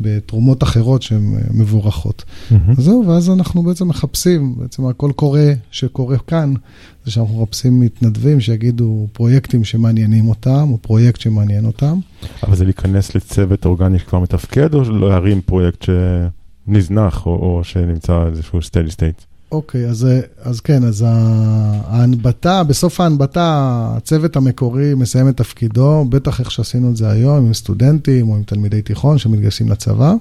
בתרומות 0.00 0.62
אחרות 0.62 1.02
שהן 1.02 1.34
אה, 1.34 1.40
מבורכות. 1.50 2.24
Mm-hmm. 2.24 2.54
אז 2.78 2.84
זהו, 2.84 3.04
ואז 3.06 3.30
אנחנו 3.30 3.62
בעצם 3.62 3.88
מחפשים, 3.88 4.54
בעצם 4.58 4.86
הקול 4.86 5.12
קורא 5.16 5.52
שקורה 5.70 6.18
כאן, 6.18 6.54
זה 7.04 7.10
שאנחנו 7.10 7.42
מחפשים 7.42 7.80
מתנדבים 7.80 8.40
שיגידו 8.40 9.06
פרויקטים 9.12 9.64
שמעניינים 9.64 10.28
אותם, 10.28 10.68
או 10.70 10.78
פרויקט 10.78 11.20
שמעניין 11.20 11.66
אותם. 11.66 11.98
אבל 12.42 12.56
זה 12.56 12.64
להיכנס 12.64 13.14
לצוות 13.14 13.66
אורגני 13.66 13.98
שכבר 13.98 14.20
מתפקד, 14.20 14.74
או 14.74 14.80
להרים 14.90 15.40
פרויקט 15.40 15.82
ש... 15.82 15.90
נזנח, 16.68 17.26
או, 17.26 17.32
או 17.32 17.64
שנמצא 17.64 18.26
איזשהו 18.26 18.58
steady 18.58 18.90
state. 18.90 19.24
אוקיי, 19.52 19.88
אז, 19.88 20.06
אז 20.42 20.60
כן, 20.60 20.84
אז 20.84 21.04
ההנבטה, 21.06 22.64
בסוף 22.64 23.00
ההנבטה, 23.00 23.88
הצוות 23.96 24.36
המקורי 24.36 24.94
מסיים 24.94 25.28
את 25.28 25.36
תפקידו, 25.36 26.04
בטח 26.08 26.40
איך 26.40 26.50
שעשינו 26.50 26.90
את 26.90 26.96
זה 26.96 27.10
היום, 27.10 27.46
עם 27.46 27.54
סטודנטים 27.54 28.28
או 28.28 28.36
עם 28.36 28.42
תלמידי 28.42 28.82
תיכון 28.82 29.18
שמתגייסים 29.18 29.68
לצבא. 29.68 30.14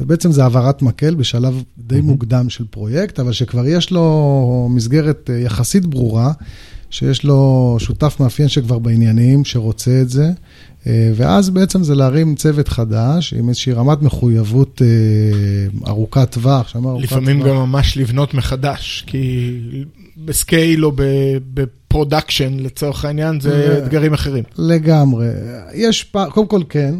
ובעצם 0.00 0.32
זה 0.32 0.42
העברת 0.42 0.82
מקל 0.82 1.14
בשלב 1.14 1.62
די 1.78 1.98
mm-hmm. 1.98 2.02
מוקדם 2.02 2.48
של 2.48 2.64
פרויקט, 2.70 3.20
אבל 3.20 3.32
שכבר 3.32 3.66
יש 3.66 3.90
לו 3.90 4.68
מסגרת 4.70 5.30
אה, 5.30 5.38
יחסית 5.38 5.86
ברורה, 5.86 6.32
שיש 6.90 7.24
לו 7.24 7.76
שותף 7.78 8.16
מאפיין 8.20 8.48
שכבר 8.48 8.78
בעניינים, 8.78 9.44
שרוצה 9.44 10.00
את 10.02 10.08
זה, 10.08 10.30
אה, 10.86 11.12
ואז 11.14 11.50
בעצם 11.50 11.82
זה 11.82 11.94
להרים 11.94 12.34
צוות 12.34 12.68
חדש 12.68 13.34
עם 13.34 13.48
איזושהי 13.48 13.72
רמת 13.72 14.02
מחויבות 14.02 14.82
אה, 14.82 15.90
ארוכת 15.90 16.30
טווח. 16.30 16.76
לפעמים 17.00 17.40
גם 17.40 17.56
ממש 17.56 17.96
לבנות 17.96 18.34
מחדש, 18.34 19.04
כי 19.06 19.50
ב 20.24 20.34
scale 20.34 20.84
או 20.84 20.92
ב 21.54 21.63
production 21.63 22.56
לצורך 22.58 23.04
העניין 23.04 23.40
זה 23.40 23.78
אתגרים 23.78 24.14
אחרים. 24.14 24.44
לגמרי. 24.58 25.26
יש, 25.74 26.04
פעם, 26.04 26.30
קודם 26.30 26.46
כל 26.46 26.62
כן. 26.68 26.94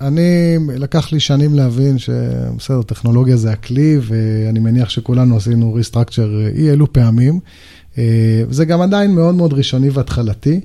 אני, 0.00 0.56
לקח 0.78 1.12
לי 1.12 1.20
שנים 1.20 1.54
להבין 1.54 1.98
שבסדר, 1.98 2.82
טכנולוגיה 2.82 3.36
זה 3.36 3.50
הכלי, 3.50 3.98
ואני 4.02 4.58
מניח 4.58 4.88
שכולנו 4.88 5.36
עשינו 5.36 5.74
restructure 5.74 6.48
אי 6.56 6.70
אלו 6.70 6.92
פעמים. 6.92 7.40
אה, 7.98 8.42
זה 8.50 8.64
גם 8.64 8.80
עדיין 8.80 9.14
מאוד 9.14 9.34
מאוד 9.34 9.52
ראשוני 9.52 9.90
והתחלתי. 9.90 10.60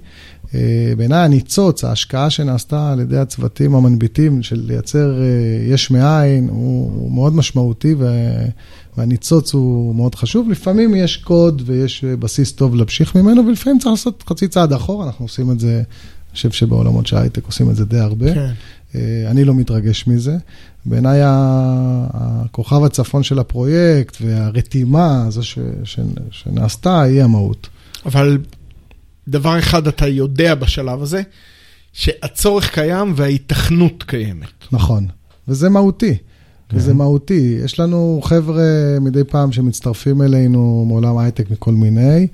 אה, 0.55 0.93
בעיניי 0.97 1.19
הניצוץ, 1.19 1.83
ההשקעה 1.83 2.29
שנעשתה 2.29 2.91
על 2.91 2.99
ידי 2.99 3.17
הצוותים 3.17 3.75
המנביטים 3.75 4.43
של 4.43 4.63
לייצר 4.65 5.21
אה, 5.21 5.27
יש 5.73 5.91
מאין, 5.91 6.49
הוא, 6.49 6.91
הוא 6.93 7.11
מאוד 7.11 7.35
משמעותי 7.35 7.95
והניצוץ 8.97 9.53
הוא 9.53 9.95
מאוד 9.95 10.15
חשוב. 10.15 10.49
לפעמים 10.49 10.95
יש 10.95 11.17
קוד 11.17 11.61
ויש 11.65 12.03
בסיס 12.03 12.51
טוב 12.51 12.75
להמשיך 12.75 13.15
ממנו, 13.15 13.47
ולפעמים 13.47 13.79
צריך 13.79 13.91
לעשות 13.91 14.23
חצי 14.29 14.47
צעד 14.47 14.73
אחורה, 14.73 15.05
אנחנו 15.05 15.25
עושים 15.25 15.51
את 15.51 15.59
זה, 15.59 15.75
אני 15.75 16.35
חושב 16.35 16.51
שבעולמות 16.51 17.07
של 17.07 17.17
הייטק 17.17 17.45
עושים 17.45 17.69
את 17.69 17.75
זה 17.75 17.85
די 17.85 17.99
הרבה. 17.99 18.33
כן. 18.33 18.51
אני 19.27 19.45
לא 19.45 19.53
מתרגש 19.53 20.07
מזה. 20.07 20.37
בעיניי 20.87 21.19
הכוכב 21.23 22.83
הצפון 22.83 23.23
של 23.23 23.39
הפרויקט 23.39 24.17
והרתימה 24.21 25.25
הזו 25.27 25.43
ש, 25.43 25.59
ש, 25.83 25.99
שנעשתה 26.31 27.01
היא 27.01 27.23
המהות. 27.23 27.69
אבל 28.05 28.37
דבר 29.27 29.59
אחד 29.59 29.87
אתה 29.87 30.07
יודע 30.07 30.55
בשלב 30.55 31.01
הזה, 31.01 31.21
שהצורך 31.93 32.73
קיים 32.73 33.13
וההיתכנות 33.15 34.03
קיימת. 34.03 34.47
נכון, 34.71 35.07
וזה 35.47 35.69
מהותי. 35.69 36.17
כן. 36.69 36.77
וזה 36.77 36.93
מהותי. 36.93 37.57
יש 37.63 37.79
לנו 37.79 38.21
חבר'ה 38.23 38.97
מדי 39.01 39.23
פעם 39.23 39.51
שמצטרפים 39.51 40.21
אלינו 40.21 40.85
מעולם 40.87 41.17
הייטק 41.17 41.51
מכל 41.51 41.71
מיני, 41.71 42.27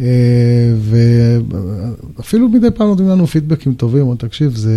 אה, 0.00 0.74
ואפילו 2.18 2.48
מדי 2.48 2.70
פעם 2.74 2.88
נותנים 2.88 3.08
לנו 3.08 3.26
פידבקים 3.26 3.74
טובים, 3.74 4.06
או 4.06 4.14
תקשיב, 4.14 4.54
זה, 4.54 4.74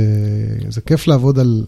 זה 0.70 0.82
כיף 0.82 1.08
לעבוד 1.08 1.40
על 1.40 1.64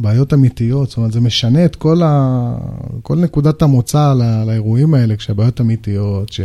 בעיות 0.00 0.34
אמיתיות, 0.34 0.88
זאת 0.88 0.96
אומרת, 0.96 1.12
זה 1.12 1.20
משנה 1.20 1.64
את 1.64 1.76
כל, 1.76 2.02
ה... 2.04 2.56
כל 3.02 3.16
נקודת 3.16 3.62
המוצא 3.62 4.14
לא... 4.14 4.44
לאירועים 4.46 4.94
האלה, 4.94 5.16
כשהבעיות 5.16 5.60
אמיתיות, 5.60 6.32
ש... 6.32 6.40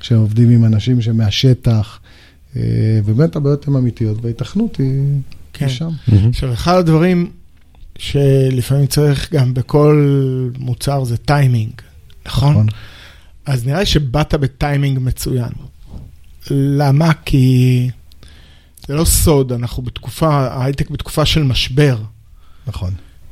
שעובדים 0.00 0.50
עם 0.50 0.64
אנשים 0.64 1.02
שמהשטח, 1.02 1.98
אה, 2.56 2.62
ובאמת 3.04 3.36
הבעיות 3.36 3.68
הן 3.68 3.76
אמיתיות, 3.76 4.18
וההיתכנות 4.22 4.76
היא, 4.76 5.02
כן. 5.52 5.68
שם. 5.68 5.88
עכשיו, 6.28 6.52
אחד 6.52 6.76
הדברים 6.76 7.30
שלפעמים 7.98 8.86
צריך 8.86 9.32
גם 9.34 9.54
בכל 9.54 10.06
מוצר 10.58 11.04
זה 11.04 11.16
טיימינג, 11.16 11.72
נכון? 12.26 12.52
נכון. 12.52 12.66
אז 13.46 13.66
נראה 13.66 13.80
לי 13.80 13.86
שבאת 13.86 14.34
בטיימינג 14.34 14.98
מצוין. 15.02 15.50
למה? 16.50 17.12
כי 17.24 17.90
זה 18.88 18.94
לא 18.94 19.04
סוד, 19.04 19.52
אנחנו 19.52 19.82
בתקופה, 19.82 20.28
ההייטק 20.28 20.90
בתקופה 20.90 21.26
של 21.26 21.42
משבר. 21.42 21.96
נכון. 22.66 22.90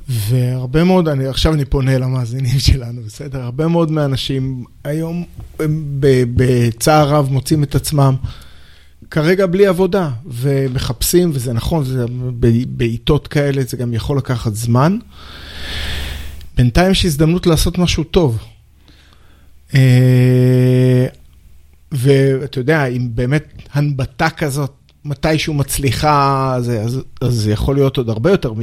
והרבה 0.08 0.84
מאוד, 0.84 1.08
אני, 1.08 1.26
עכשיו 1.26 1.54
אני 1.54 1.64
פונה 1.64 1.98
למאזינים 1.98 2.58
שלנו, 2.58 3.02
בסדר? 3.02 3.42
הרבה 3.42 3.68
מאוד 3.68 3.90
מהאנשים 3.90 4.64
היום 4.84 5.24
בצער 6.34 7.08
רב 7.08 7.28
מוצאים 7.30 7.62
את 7.62 7.74
עצמם 7.74 8.16
כרגע 9.10 9.46
בלי 9.46 9.66
עבודה, 9.66 10.10
ומחפשים, 10.26 11.30
וזה 11.34 11.52
נכון, 11.52 11.84
זה 11.84 12.04
בעיתות 12.68 13.28
כאלה 13.28 13.62
זה 13.62 13.76
גם 13.76 13.94
יכול 13.94 14.18
לקחת 14.18 14.54
זמן. 14.54 14.98
בינתיים 16.56 16.90
יש 16.90 17.04
הזדמנות 17.04 17.46
לעשות 17.46 17.78
משהו 17.78 18.04
טוב. 18.04 18.38
אה, 19.74 21.06
ואתה 21.92 22.60
יודע, 22.60 22.86
אם 22.86 23.08
באמת 23.14 23.62
הנבטה 23.72 24.30
כזאת, 24.30 24.72
מתישהו 25.04 25.54
מצליחה, 25.54 26.52
אז, 26.56 26.72
אז 27.20 27.34
זה 27.34 27.50
יכול 27.50 27.74
להיות 27.74 27.96
עוד 27.96 28.08
הרבה 28.08 28.30
יותר 28.30 28.52
מ... 28.52 28.60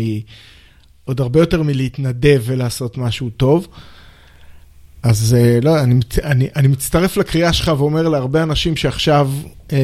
עוד 1.11 1.21
הרבה 1.21 1.39
יותר 1.39 1.63
מלהתנדב 1.63 2.41
ולעשות 2.45 2.97
משהו 2.97 3.29
טוב. 3.29 3.67
אז 5.03 5.35
אה, 5.39 5.59
לא, 5.61 5.83
אני, 5.83 5.99
אני, 6.23 6.47
אני 6.55 6.67
מצטרף 6.67 7.17
לקריאה 7.17 7.53
שלך 7.53 7.71
ואומר 7.77 8.07
להרבה 8.09 8.43
אנשים 8.43 8.75
שעכשיו 8.75 9.29
אה, 9.73 9.77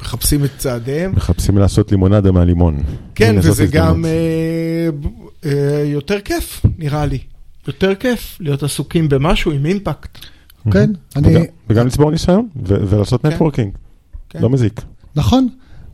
מחפשים 0.00 0.44
את 0.44 0.50
צעדיהם. 0.58 1.12
מחפשים 1.16 1.58
לעשות 1.58 1.90
לימונדה 1.90 2.32
מהלימון. 2.32 2.76
כן, 3.14 3.36
וזה 3.38 3.66
גם 3.66 4.04
אה, 4.04 4.10
אה, 5.44 5.84
יותר 5.86 6.20
כיף, 6.20 6.66
נראה 6.78 7.06
לי. 7.06 7.18
יותר 7.66 7.94
כיף 7.94 8.36
להיות 8.40 8.62
עסוקים 8.62 9.08
במשהו 9.08 9.52
עם 9.52 9.66
אימפקט. 9.66 10.18
כן, 10.72 10.90
אני... 11.16 11.28
וגם, 11.28 11.42
וגם 11.70 11.86
לצבור 11.86 12.10
ניסיון 12.10 12.48
ולעשות 12.66 13.26
נטוורקינג, 13.26 13.72
כן. 14.30 14.42
לא 14.42 14.50
מזיק. 14.50 14.80
נכון, 15.16 15.48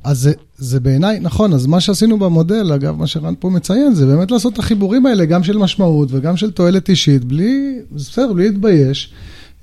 אז 0.05 0.19
זה, 0.19 0.33
זה 0.57 0.81
בעיניי, 0.81 1.21
נכון, 1.21 1.53
אז 1.53 1.67
מה 1.67 1.81
שעשינו 1.81 2.19
במודל, 2.19 2.73
אגב, 2.73 2.97
מה 2.97 3.07
שרן 3.07 3.35
פה 3.39 3.51
מציין, 3.51 3.95
זה 3.95 4.07
באמת 4.07 4.31
לעשות 4.31 4.53
את 4.53 4.59
החיבורים 4.59 5.07
האלה, 5.07 5.25
גם 5.25 5.45
של 5.45 5.59
משמעות 5.59 6.09
וגם 6.13 6.37
של 6.37 6.51
תועלת 6.51 6.89
אישית, 6.89 7.25
בלי, 7.25 7.79
בסדר, 7.93 8.33
בלי 8.33 8.49
להתבייש, 8.49 9.13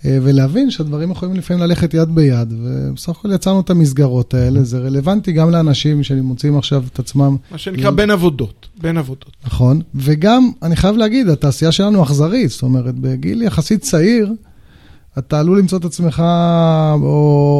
אה, 0.06 0.17
ולהבין 0.21 0.71
שהדברים 0.71 1.12
יכולים 1.12 1.36
לפעמים 1.36 1.63
ללכת 1.63 1.93
יד 1.93 2.15
ביד, 2.15 2.54
ובסך 2.62 3.10
הכל 3.10 3.32
יצרנו 3.34 3.60
את 3.60 3.69
המסגרות 3.69 4.34
האלה, 4.34 4.63
זה 4.63 4.80
רלוונטי 4.80 5.32
גם 5.32 5.52
לאנשים 5.52 6.04
שמוצאים 6.04 6.58
עכשיו 6.58 6.84
את 6.93 7.00
עצמם. 7.00 7.36
מה 7.52 7.58
שנקרא 7.58 7.91
בין 7.91 8.12
עבודות, 8.12 8.67
בין 8.82 8.98
עבודות. 8.98 9.32
נכון, 9.45 9.82
וגם, 9.95 10.52
אני 10.63 10.76
חייב 10.76 10.95
להגיד, 10.95 11.30
התעשייה 11.30 11.71
שלנו 11.71 12.04
אכזרית, 12.04 12.50
זאת 12.50 12.62
אומרת, 12.62 12.95
בגיל 12.95 13.41
יחסית 13.41 13.82
צעיר, 13.82 14.34
אתה 15.17 15.39
עלול 15.39 15.60
למצוא 15.60 15.78
את 15.78 15.86
עצמך, 15.86 16.24
או, 17.02 17.08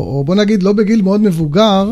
או 0.08 0.24
בוא 0.26 0.36
נגיד, 0.36 0.64
לא 0.64 0.74
בגיל 0.74 1.02
מאוד 1.02 1.22
מבוגר, 1.22 1.92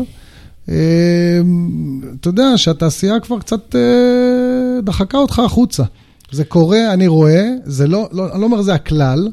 אתה 0.68 2.28
יודע 2.28 2.52
שהתעשייה 2.56 3.20
כבר 3.20 3.38
קצת, 3.38 3.74
אה, 3.74 4.80
דחקה 4.82 5.18
אותך 5.18 5.38
החוצה. 5.38 5.82
זה 6.30 6.44
קורה, 6.44 6.92
אני 6.92 7.06
רואה, 7.06 7.48
זה 7.64 7.86
לא, 7.86 8.08
לא, 8.12 8.32
אני 8.32 8.40
לא 8.40 8.46
אומר 8.46 8.62
זה 8.62 8.74
הכלל, 8.74 9.28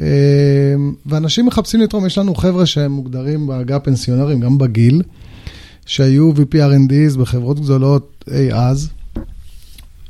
אה, 0.00 0.06
ואנשים 1.06 1.46
מחפשים 1.46 1.80
לתרום, 1.80 2.06
יש 2.06 2.18
לנו 2.18 2.34
חבר'ה 2.34 2.66
שהם 2.66 2.92
מוגדרים 2.92 3.46
בעגה 3.46 3.78
פנסיונרים, 3.78 4.40
גם 4.40 4.58
בגיל, 4.58 5.02
שהיו 5.86 6.32
VP 6.32 6.54
R&D's 6.54 7.18
בחברות 7.18 7.60
גדולות 7.60 8.24
אי 8.30 8.52
אז, 8.52 8.88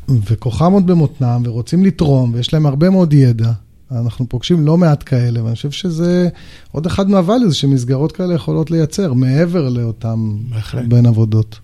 וכוחם 0.09 0.73
עוד 0.73 0.87
במותנם, 0.87 1.43
ורוצים 1.45 1.85
לתרום, 1.85 2.35
ויש 2.35 2.53
להם 2.53 2.67
הרבה 2.67 2.91
מאוד 2.91 3.13
ידע. 3.13 3.53
אנחנו 4.01 4.29
פוגשים 4.29 4.67
לא 4.67 4.77
מעט 4.77 5.03
כאלה, 5.07 5.45
ואני 5.45 5.55
חושב 5.55 5.71
שזה 5.71 6.29
עוד 6.73 6.87
אחד 6.87 7.09
מהvalues 7.09 7.53
שמסגרות 7.53 8.13
כאלה 8.13 8.35
יכולות 8.35 8.71
לייצר, 8.71 9.13
מעבר 9.13 9.69
לאותם 9.69 10.37
בהחלט. 10.51 10.85
בין 10.89 11.07
עבודות. 11.07 11.59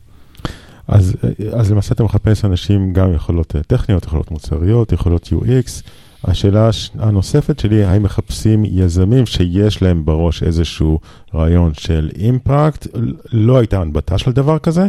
אז, 0.89 1.13
אז 1.53 1.71
למעשה 1.71 1.95
אתה 1.95 2.03
מחפש 2.05 2.45
אנשים 2.45 2.93
גם 2.93 3.13
יכולות 3.15 3.57
אה, 3.57 3.63
טכניות, 3.63 4.05
יכולות 4.05 4.31
מוצריות, 4.31 4.93
יכולות 4.93 5.29
UX. 5.33 5.83
השאלה 6.25 6.69
הש- 6.69 6.91
הנוספת 6.99 7.59
שלי, 7.59 7.85
האם 7.85 8.03
מחפשים 8.03 8.63
יזמים 8.67 9.27
שיש 9.27 9.83
להם 9.83 10.05
בראש 10.05 10.43
איזשהו 10.43 10.99
רעיון 11.35 11.75
של 11.75 12.11
אימפקט? 12.19 12.87
לא 13.33 13.59
הייתה 13.59 13.81
הנבטה 13.81 14.19
של 14.19 14.33
דבר 14.33 14.59
כזה, 14.59 14.87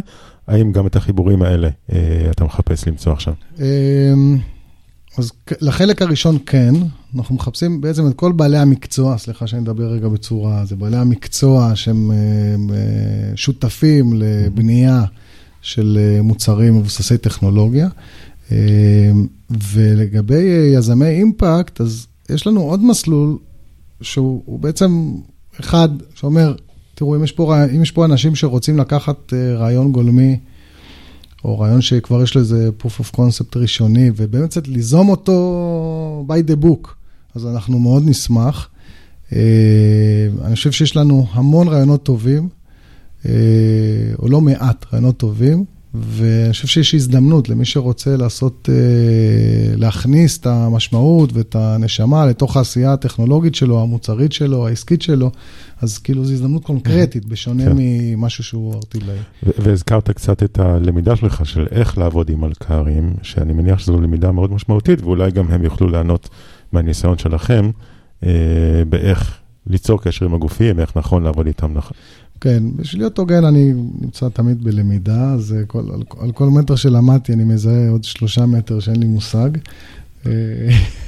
האם 0.48 0.72
גם 0.72 0.86
את 0.86 0.96
החיבורים 0.96 1.42
האלה 1.42 1.68
אה, 1.92 1.98
אתה 2.30 2.44
מחפש 2.44 2.88
למצוא 2.88 3.12
עכשיו? 3.12 3.34
אז 5.18 5.32
לחלק 5.60 6.02
הראשון 6.02 6.38
כן, 6.46 6.74
אנחנו 7.16 7.34
מחפשים 7.34 7.80
בעצם 7.80 8.06
את 8.06 8.14
כל 8.16 8.32
בעלי 8.32 8.58
המקצוע, 8.58 9.18
סליחה 9.18 9.46
שאני 9.46 9.62
מדבר 9.62 9.84
רגע 9.84 10.08
בצורה, 10.08 10.64
זה 10.64 10.76
בעלי 10.76 10.96
המקצוע 10.96 11.76
שהם 11.76 12.10
אה, 12.10 12.16
אה, 12.16 13.36
שותפים 13.36 14.12
לבנייה 14.14 15.04
של 15.62 15.98
אה, 16.00 16.22
מוצרים 16.22 16.76
מבוססי 16.76 17.18
טכנולוגיה. 17.18 17.88
ולגבי 19.72 20.70
יזמי 20.74 21.06
אימפקט, 21.06 21.80
אז 21.80 22.06
יש 22.28 22.46
לנו 22.46 22.60
עוד 22.60 22.84
מסלול 22.84 23.38
שהוא 24.00 24.42
הוא 24.46 24.58
בעצם 24.58 25.14
אחד 25.60 25.88
שאומר, 26.14 26.54
תראו, 26.94 27.16
אם 27.16 27.24
יש 27.24 27.32
פה, 27.32 27.64
אם 27.76 27.82
יש 27.82 27.90
פה 27.90 28.04
אנשים 28.04 28.34
שרוצים 28.34 28.78
לקחת 28.78 29.32
רעיון 29.32 29.92
גולמי, 29.92 30.38
או 31.44 31.58
רעיון 31.58 31.80
שכבר 31.80 32.22
יש 32.22 32.34
לו 32.34 32.40
איזה 32.40 32.70
proof 32.80 33.00
of 33.00 33.16
concept 33.16 33.56
ראשוני, 33.56 34.10
ובאמת 34.16 34.50
קצת 34.50 34.68
ליזום 34.68 35.08
אותו 35.08 36.26
by 36.28 36.50
the 36.50 36.64
book, 36.64 36.88
אז 37.34 37.46
אנחנו 37.46 37.78
מאוד 37.78 38.02
נשמח. 38.06 38.68
אה, 39.32 40.28
אני 40.44 40.54
חושב 40.54 40.72
שיש 40.72 40.96
לנו 40.96 41.26
המון 41.32 41.68
רעיונות 41.68 42.02
טובים, 42.02 42.48
אה, 43.26 43.32
או 44.18 44.28
לא 44.28 44.40
מעט 44.40 44.84
רעיונות 44.92 45.16
טובים, 45.16 45.64
ואני 45.94 46.52
חושב 46.52 46.68
שיש 46.68 46.94
הזדמנות 46.94 47.48
למי 47.48 47.64
שרוצה 47.64 48.16
לעשות, 48.16 48.68
אה, 48.72 49.76
להכניס 49.76 50.38
את 50.38 50.46
המשמעות 50.46 51.32
ואת 51.32 51.56
הנשמה 51.58 52.26
לתוך 52.26 52.56
העשייה 52.56 52.92
הטכנולוגית 52.92 53.54
שלו, 53.54 53.82
המוצרית 53.82 54.32
שלו, 54.32 54.66
העסקית 54.68 55.02
שלו, 55.02 55.30
אז 55.80 55.98
כאילו 55.98 56.24
זו 56.24 56.32
הזדמנות 56.32 56.64
קונקרטית, 56.64 57.24
בשונה 57.24 57.64
כן. 57.64 57.72
ממשהו 57.76 58.44
שהוא 58.44 58.74
ארטילאי. 58.74 59.18
והזכרת 59.42 60.10
קצת 60.10 60.42
את 60.42 60.58
הלמידה 60.58 61.16
שלך 61.16 61.46
של 61.46 61.66
איך 61.70 61.98
לעבוד 61.98 62.30
עם 62.30 62.40
מלכ"רים, 62.40 63.14
שאני 63.22 63.52
מניח 63.52 63.78
שזו 63.78 64.00
למידה 64.00 64.32
מאוד 64.32 64.52
משמעותית, 64.52 65.02
ואולי 65.02 65.30
גם 65.30 65.46
הם 65.48 65.64
יוכלו 65.64 65.88
לענות 65.88 66.28
מהניסיון 66.72 67.18
שלכם, 67.18 67.70
אה, 68.24 68.30
באיך 68.88 69.41
ליצור 69.66 70.02
קשר 70.02 70.24
עם 70.26 70.34
הגופים, 70.34 70.80
איך 70.80 70.96
נכון 70.96 71.22
לעבוד 71.22 71.46
איתם 71.46 71.72
נכון. 71.74 71.96
כן, 72.40 72.62
בשביל 72.76 73.02
להיות 73.02 73.18
הוגן, 73.18 73.44
אני 73.44 73.72
נמצא 74.00 74.28
תמיד 74.28 74.64
בלמידה, 74.64 75.32
אז 75.32 75.52
אה, 75.58 75.64
כל, 75.66 75.82
על, 75.94 76.02
על 76.20 76.32
כל 76.32 76.48
מטר 76.48 76.76
שלמדתי 76.76 77.32
אני 77.32 77.44
מזהה 77.44 77.88
עוד 77.90 78.04
שלושה 78.04 78.46
מטר 78.46 78.80
שאין 78.80 78.96
לי 79.00 79.06
מושג. 79.06 79.50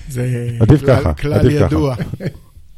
זה 0.09 0.49
עדיף 0.61 0.81
כלל- 0.85 0.97
ככה, 1.01 1.15
כלל 1.15 1.33
עדיף 1.33 1.53
ככה. 1.59 1.65
ידוע. 1.67 1.95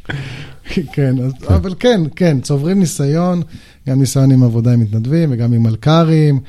כן, 0.94 1.14
אז, 1.18 1.32
אבל 1.48 1.74
כן, 1.78 2.00
כן, 2.16 2.40
צוברים 2.40 2.78
ניסיון, 2.78 3.42
גם 3.88 3.98
ניסיון 4.00 4.30
עם 4.30 4.42
עבודה 4.42 4.72
עם 4.72 4.80
מתנדבים 4.80 5.28
וגם 5.32 5.52
עם 5.52 5.62
מלכ"רים. 5.62 6.40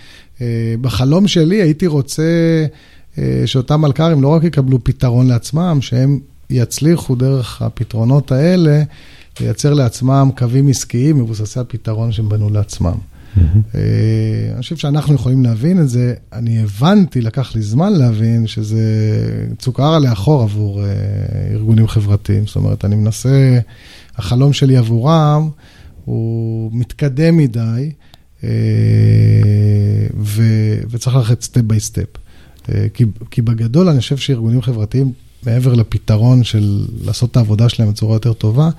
אה, 0.42 0.76
בחלום 0.82 1.28
שלי 1.28 1.62
הייתי 1.62 1.88
רוצה 1.88 2.66
אה, 3.18 3.44
שאותם 3.46 3.82
מלכ"רים 3.82 4.22
לא 4.22 4.28
רק 4.28 4.44
יקבלו 4.44 4.84
פתרון 4.84 5.28
לעצמם, 5.28 5.78
שהם 5.82 6.20
יצליחו 6.50 7.16
דרך 7.16 7.62
הפתרונות 7.62 8.32
האלה 8.32 8.84
לייצר 9.40 9.74
לעצמם 9.74 10.30
קווים 10.38 10.68
עסקיים 10.68 11.18
מבוססי 11.18 11.60
הפתרון 11.60 12.12
שהם 12.12 12.30
בנו 12.30 12.50
לעצמם. 12.50 12.98
אה, 13.76 14.52
אני 14.54 14.62
חושב 14.62 14.76
שאנחנו 14.76 15.16
יכולים 15.16 15.44
להבין 15.44 15.82
את 15.82 15.90
זה. 15.90 16.14
אני 16.34 16.64
הבנתי, 16.64 17.22
לקח 17.22 17.56
לי 17.56 17.62
זמן 17.62 17.94
להבין 17.94 18.48
שזה 18.48 18.82
צוקרה 19.58 20.00
לאחור 20.00 20.44
עבור 20.44 20.84
אה, 20.84 20.88
ארגונים 21.52 21.88
חברתיים. 21.88 22.48
זאת 22.48 22.56
אומרת, 22.56 22.86
אני 22.86 22.96
מנסה, 22.96 23.60
החלום 24.16 24.54
שלי 24.54 24.78
עבורם 24.78 25.50
הוא 26.06 26.72
מתקדם 26.74 27.38
מדי, 27.38 27.92
אה, 28.44 28.50
ו, 30.20 30.44
וצריך 30.90 31.16
ללכת 31.16 31.42
step 31.42 31.62
by 31.62 31.80
step. 31.80 32.18
כי, 32.94 33.06
כי 33.32 33.42
בגדול 33.42 33.90
אני 33.90 34.00
חושב 34.00 34.18
שארגונים 34.18 34.62
חברתיים, 34.62 35.12
מעבר 35.46 35.74
לפתרון 35.74 36.44
של 36.44 36.86
לעשות 37.06 37.32
את 37.32 37.38
העבודה 37.38 37.70
שלהם 37.70 37.90
בצורה 37.90 38.16
יותר 38.16 38.34
טובה, 38.34 38.70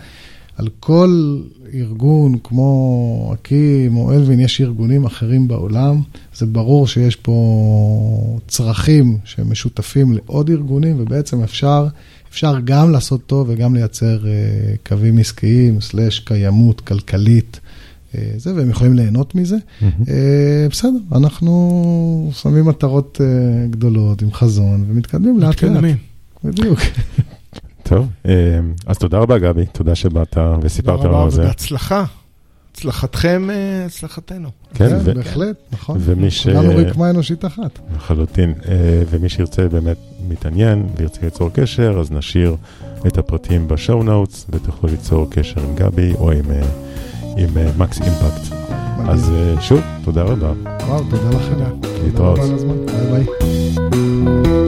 על 0.57 0.68
כל 0.81 1.40
ארגון 1.75 2.38
כמו 2.44 3.31
אקים 3.35 3.97
או 3.97 4.12
אלווין, 4.12 4.40
יש 4.40 4.61
ארגונים 4.61 5.05
אחרים 5.05 5.49
בעולם. 5.49 6.03
זה 6.35 6.47
ברור 6.47 6.87
שיש 6.87 7.16
פה 7.16 8.38
צרכים 8.49 9.18
שהם 9.25 9.51
משותפים 9.51 10.12
לעוד 10.12 10.51
ארגונים, 10.51 10.97
ובעצם 11.01 11.42
אפשר, 11.42 11.87
אפשר 12.31 12.55
גם 12.64 12.90
לעשות 12.90 13.27
טוב 13.27 13.47
וגם 13.51 13.75
לייצר 13.75 14.18
uh, 14.23 14.88
קווים 14.88 15.18
עסקיים, 15.18 15.81
סלאש 15.81 16.18
קיימות 16.18 16.81
כלכלית. 16.81 17.61
uh, 18.12 18.16
זה, 18.37 18.55
והם 18.55 18.71
יכולים 18.71 18.94
ליהנות 18.94 19.35
מזה. 19.35 19.57
Uh, 19.81 19.85
בסדר, 20.71 20.99
אנחנו 21.12 22.31
שמים 22.35 22.64
מטרות 22.64 23.21
uh, 23.21 23.71
גדולות 23.71 24.23
עם 24.23 24.33
חזון 24.33 24.85
ומתקדמים 24.88 25.38
לאט 25.38 25.49
לאט. 25.49 25.64
מתקדמים. 25.64 26.08
בדיוק. 26.44 26.79
טוב, 27.83 28.07
אה, 28.27 28.33
אז 28.87 28.98
תודה 28.98 29.18
רבה 29.18 29.38
גבי, 29.38 29.66
תודה 29.72 29.94
שבאת 29.94 30.37
וסיפרת 30.62 30.96
תודה 30.96 31.09
לנו 31.09 31.16
רבה 31.16 31.24
על 31.24 31.31
זה. 31.31 31.42
ובהצלחה. 31.42 32.05
הצלחתכם, 32.72 33.48
אה, 33.51 33.85
הצלחתנו. 33.87 34.48
כן, 34.74 34.96
ו- 35.05 35.14
בהחלט, 35.14 35.57
נכון. 35.72 35.96
ומי 36.01 36.31
ש- 36.31 36.42
כולנו 36.48 36.72
רקמה 36.77 37.11
אנושית 37.11 37.44
אחת. 37.44 37.79
לחלוטין. 37.96 38.55
אה, 38.68 38.74
ומי 39.11 39.29
שירצה 39.29 39.68
באמת 39.68 39.96
מתעניין 40.29 40.87
וירצה 40.96 41.20
ליצור 41.22 41.51
קשר, 41.53 41.96
אז 42.01 42.11
נשאיר 42.11 42.57
את 43.07 43.18
הפרטים 43.18 43.68
ב 43.68 43.75
show 43.75 44.03
notes, 44.03 44.46
ותוכלו 44.51 44.88
ליצור 44.90 45.27
קשר 45.31 45.61
עם 45.61 45.74
גבי 45.74 46.12
או 46.14 46.31
עם, 46.33 46.44
עם 47.37 47.48
מקס 47.79 48.01
אימפקט. 48.03 48.55
אז 49.09 49.31
שוב, 49.61 49.81
תודה 50.05 50.22
רבה. 50.22 50.53
וואו, 50.87 51.05
תודה 51.11 51.31
לכם. 51.38 51.55
תודה. 51.55 51.88
להתראות. 52.05 52.38
תודה 52.40 52.72
רבה. 52.72 52.92
ביי 53.11 53.24
ביי. 53.24 54.67